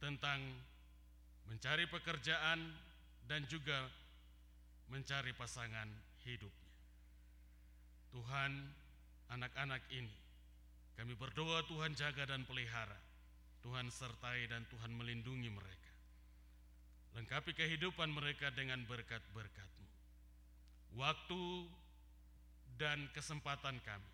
tentang 0.00 0.40
mencari 1.44 1.84
pekerjaan 1.92 2.72
dan 3.28 3.44
juga 3.44 3.84
mencari 4.88 5.36
pasangan 5.36 5.92
hidupnya. 6.24 6.72
Tuhan, 8.16 8.52
anak-anak 9.28 9.84
ini, 9.92 10.16
kami 10.96 11.12
berdoa 11.20 11.68
Tuhan 11.68 11.92
jaga 11.92 12.24
dan 12.24 12.48
pelihara, 12.48 12.96
Tuhan 13.66 13.90
sertai 13.90 14.46
dan 14.46 14.62
Tuhan 14.70 14.94
melindungi 14.94 15.50
mereka. 15.50 15.90
Lengkapi 17.18 17.50
kehidupan 17.50 18.14
mereka 18.14 18.54
dengan 18.54 18.86
berkat-berkat-Mu. 18.86 19.90
Waktu 20.94 21.42
dan 22.78 23.10
kesempatan 23.10 23.82
kami 23.82 24.12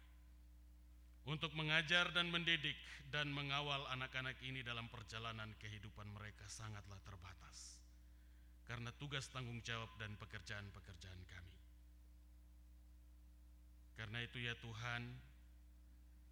untuk 1.28 1.52
mengajar 1.52 2.08
dan 2.16 2.32
mendidik 2.32 2.80
dan 3.12 3.28
mengawal 3.28 3.84
anak-anak 3.92 4.40
ini 4.40 4.64
dalam 4.64 4.88
perjalanan 4.88 5.52
kehidupan 5.60 6.08
mereka 6.08 6.48
sangatlah 6.48 6.96
terbatas 7.04 7.76
karena 8.64 8.88
tugas 8.96 9.28
tanggung 9.28 9.60
jawab 9.60 9.92
dan 10.00 10.16
pekerjaan-pekerjaan 10.16 11.22
kami. 11.28 11.58
Karena 14.00 14.18
itu 14.24 14.40
ya 14.40 14.56
Tuhan, 14.64 15.02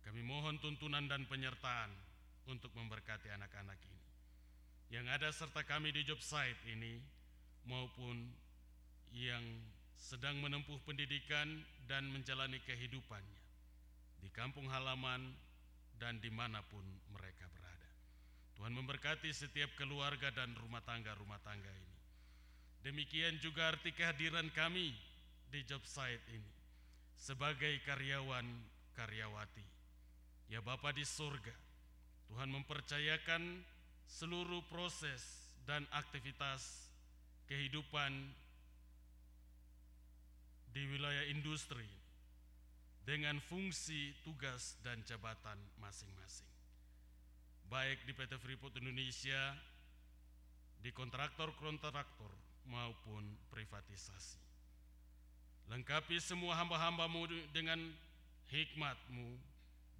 kami 0.08 0.24
mohon 0.24 0.56
tuntunan 0.56 1.04
dan 1.04 1.28
penyertaan 1.28 2.09
untuk 2.48 2.72
memberkati 2.72 3.28
anak-anak 3.28 3.76
ini. 3.84 4.04
Yang 4.90 5.06
ada 5.10 5.28
serta 5.30 5.62
kami 5.62 5.94
di 5.94 6.02
job 6.02 6.18
site 6.18 6.58
ini 6.66 6.98
maupun 7.66 8.30
yang 9.14 9.42
sedang 9.94 10.40
menempuh 10.40 10.80
pendidikan 10.82 11.62
dan 11.84 12.08
menjalani 12.08 12.58
kehidupannya 12.64 13.40
di 14.20 14.28
kampung 14.32 14.66
halaman 14.72 15.34
dan 16.00 16.16
di 16.18 16.32
mana 16.32 16.64
pun 16.64 16.82
mereka 17.12 17.46
berada. 17.52 17.90
Tuhan 18.56 18.72
memberkati 18.72 19.30
setiap 19.32 19.72
keluarga 19.76 20.32
dan 20.32 20.56
rumah 20.56 20.80
tangga-rumah 20.84 21.38
tangga 21.44 21.68
ini. 21.68 21.96
Demikian 22.80 23.36
juga 23.44 23.68
arti 23.76 23.92
kehadiran 23.92 24.48
kami 24.56 24.96
di 25.52 25.60
job 25.68 25.84
site 25.84 26.24
ini 26.32 26.52
sebagai 27.20 27.76
karyawan 27.84 28.48
karyawati. 28.96 29.66
Ya 30.48 30.64
Bapa 30.64 30.90
di 30.90 31.04
surga, 31.04 31.52
Tuhan 32.30 32.54
mempercayakan 32.54 33.66
seluruh 34.06 34.62
proses 34.70 35.50
dan 35.66 35.82
aktivitas 35.90 36.86
kehidupan 37.50 38.10
di 40.70 40.82
wilayah 40.86 41.26
industri 41.26 41.86
dengan 43.02 43.42
fungsi, 43.42 44.14
tugas, 44.22 44.78
dan 44.86 45.02
jabatan 45.02 45.58
masing-masing. 45.82 46.46
Baik 47.66 47.98
di 48.06 48.14
PT 48.14 48.38
Freeport 48.38 48.78
Indonesia, 48.78 49.58
di 50.78 50.94
kontraktor-kontraktor 50.94 52.30
maupun 52.70 53.26
privatisasi. 53.50 54.38
Lengkapi 55.70 56.18
semua 56.22 56.54
hamba-hambamu 56.58 57.26
dengan 57.50 57.78
hikmatmu, 58.50 59.38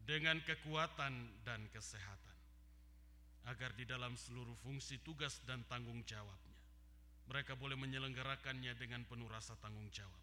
dengan 0.05 0.40
kekuatan 0.44 1.44
dan 1.44 1.61
kesehatan. 1.72 2.36
Agar 3.48 3.72
di 3.72 3.88
dalam 3.88 4.14
seluruh 4.20 4.53
fungsi 4.61 5.01
tugas 5.01 5.40
dan 5.48 5.64
tanggung 5.64 6.05
jawabnya, 6.05 6.61
mereka 7.24 7.57
boleh 7.57 7.74
menyelenggarakannya 7.74 8.76
dengan 8.76 9.03
penuh 9.09 9.26
rasa 9.32 9.57
tanggung 9.59 9.88
jawab. 9.88 10.22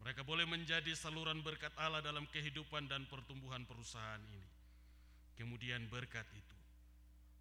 Mereka 0.00 0.24
boleh 0.24 0.48
menjadi 0.48 0.96
saluran 0.96 1.44
berkat 1.44 1.76
Allah 1.76 2.00
dalam 2.00 2.24
kehidupan 2.32 2.88
dan 2.88 3.04
pertumbuhan 3.12 3.68
perusahaan 3.68 4.24
ini. 4.24 4.48
Kemudian 5.36 5.84
berkat 5.92 6.24
itu 6.32 6.58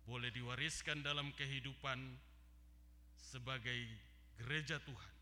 boleh 0.04 0.28
diwariskan 0.36 1.00
dalam 1.00 1.32
kehidupan 1.32 2.00
sebagai 3.16 3.80
gereja 4.36 4.84
Tuhan 4.84 5.16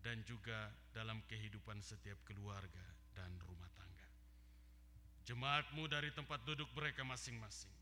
dan 0.00 0.24
juga 0.24 0.72
dalam 0.96 1.20
kehidupan 1.28 1.84
setiap 1.84 2.16
keluarga 2.24 2.86
dan 3.12 3.28
rumah. 3.44 3.66
Jemaatmu 5.26 5.90
dari 5.90 6.14
tempat 6.14 6.38
duduk 6.46 6.70
mereka 6.78 7.02
masing-masing. 7.02 7.74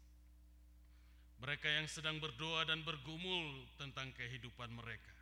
Mereka 1.45 1.69
yang 1.69 1.85
sedang 1.85 2.17
berdoa 2.17 2.65
dan 2.65 2.81
bergumul 2.81 3.69
tentang 3.77 4.09
kehidupan 4.17 4.73
mereka. 4.73 5.13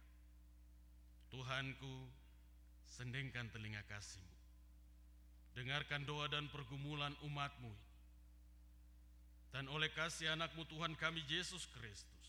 Tuhanku, 1.34 2.06
sendingkan 2.86 3.50
telinga 3.50 3.82
kasihmu. 3.90 4.38
Dengarkan 5.58 6.06
doa 6.06 6.30
dan 6.30 6.46
pergumulan 6.46 7.10
umatmu. 7.26 7.74
Dan 9.50 9.66
oleh 9.68 9.90
kasih 9.90 10.32
anakmu 10.32 10.62
Tuhan 10.70 10.94
kami 10.96 11.26
Yesus 11.28 11.68
Kristus, 11.74 12.28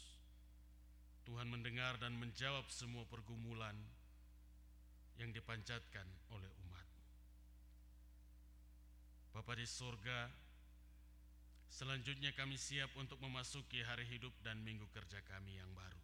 Tuhan 1.24 1.48
mendengar 1.48 1.96
dan 2.02 2.18
menjawab 2.20 2.68
semua 2.68 3.08
pergumulan 3.08 3.78
yang 5.22 5.32
dipanjatkan 5.32 6.04
oleh 6.34 6.50
umatmu. 6.50 6.63
Bapa 9.34 9.58
di 9.58 9.66
sorga, 9.66 10.30
selanjutnya 11.68 12.32
kami 12.38 12.54
siap 12.54 12.94
untuk 12.96 13.18
memasuki 13.18 13.82
hari 13.82 14.06
hidup 14.06 14.32
dan 14.46 14.62
minggu 14.62 14.86
kerja 14.94 15.20
kami 15.26 15.58
yang 15.58 15.70
baru. 15.74 16.02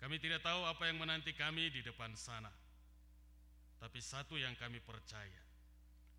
Kami 0.00 0.16
tidak 0.16 0.40
tahu 0.40 0.64
apa 0.64 0.88
yang 0.88 0.96
menanti 0.96 1.36
kami 1.36 1.68
di 1.68 1.84
depan 1.84 2.16
sana 2.16 2.48
tapi 3.76 4.00
satu 4.00 4.40
yang 4.40 4.56
kami 4.56 4.80
percaya, 4.80 5.42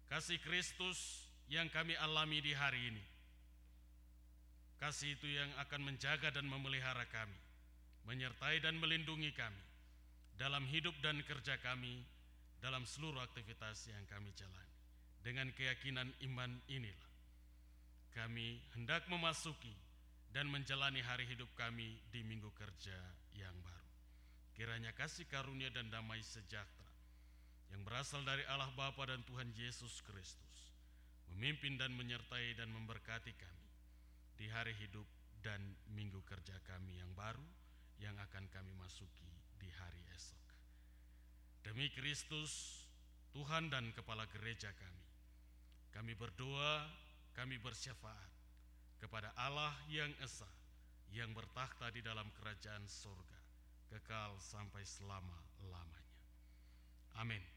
kasih 0.10 0.38
Kristus 0.46 1.26
yang 1.50 1.70
kami 1.74 1.98
alami 1.98 2.42
di 2.42 2.54
hari 2.54 2.94
ini. 2.94 3.06
Kasih 4.78 5.18
itu 5.18 5.26
yang 5.26 5.50
akan 5.58 5.90
menjaga 5.90 6.30
dan 6.30 6.46
memelihara 6.46 7.10
kami, 7.10 7.38
menyertai 8.06 8.62
dan 8.62 8.78
melindungi 8.78 9.34
kami 9.34 9.64
dalam 10.38 10.70
hidup 10.70 10.94
dan 11.02 11.18
kerja 11.26 11.58
kami, 11.58 12.06
dalam 12.62 12.86
seluruh 12.86 13.18
aktivitas 13.26 13.90
yang 13.90 14.06
kami 14.06 14.30
jalani. 14.38 14.77
Dengan 15.28 15.52
keyakinan 15.52 16.08
iman 16.32 16.56
inilah, 16.72 17.12
kami 18.16 18.64
hendak 18.80 19.12
memasuki 19.12 19.76
dan 20.32 20.48
menjalani 20.48 21.04
hari 21.04 21.28
hidup 21.28 21.52
kami 21.52 22.00
di 22.16 22.24
minggu 22.24 22.48
kerja 22.56 22.96
yang 23.36 23.52
baru. 23.60 23.92
Kiranya 24.56 24.96
kasih 24.96 25.28
karunia 25.28 25.68
dan 25.68 25.92
damai 25.92 26.24
sejahtera 26.24 26.96
yang 27.76 27.84
berasal 27.84 28.24
dari 28.24 28.48
Allah 28.48 28.72
Bapa 28.72 29.04
dan 29.04 29.20
Tuhan 29.28 29.52
Yesus 29.52 30.00
Kristus 30.08 30.72
memimpin 31.36 31.76
dan 31.76 31.92
menyertai 31.92 32.56
dan 32.56 32.72
memberkati 32.72 33.36
kami 33.36 33.70
di 34.40 34.48
hari 34.48 34.72
hidup 34.80 35.04
dan 35.44 35.60
minggu 35.92 36.24
kerja 36.24 36.56
kami 36.64 37.04
yang 37.04 37.12
baru 37.12 37.44
yang 38.00 38.16
akan 38.16 38.48
kami 38.48 38.72
masuki 38.80 39.28
di 39.60 39.68
hari 39.76 40.08
esok. 40.16 40.48
Demi 41.68 41.92
Kristus, 41.92 42.80
Tuhan 43.36 43.68
dan 43.68 43.92
Kepala 43.92 44.24
Gereja 44.32 44.72
kami, 44.72 45.07
kami 45.98 46.14
berdoa, 46.14 46.86
kami 47.34 47.58
bersyafaat 47.58 48.30
kepada 49.02 49.34
Allah 49.34 49.74
yang 49.90 50.14
Esa, 50.22 50.46
yang 51.10 51.34
bertakhta 51.34 51.90
di 51.90 52.06
dalam 52.06 52.30
kerajaan 52.38 52.86
sorga, 52.86 53.42
kekal 53.90 54.38
sampai 54.38 54.86
selama-lamanya. 54.86 56.14
Amin. 57.18 57.57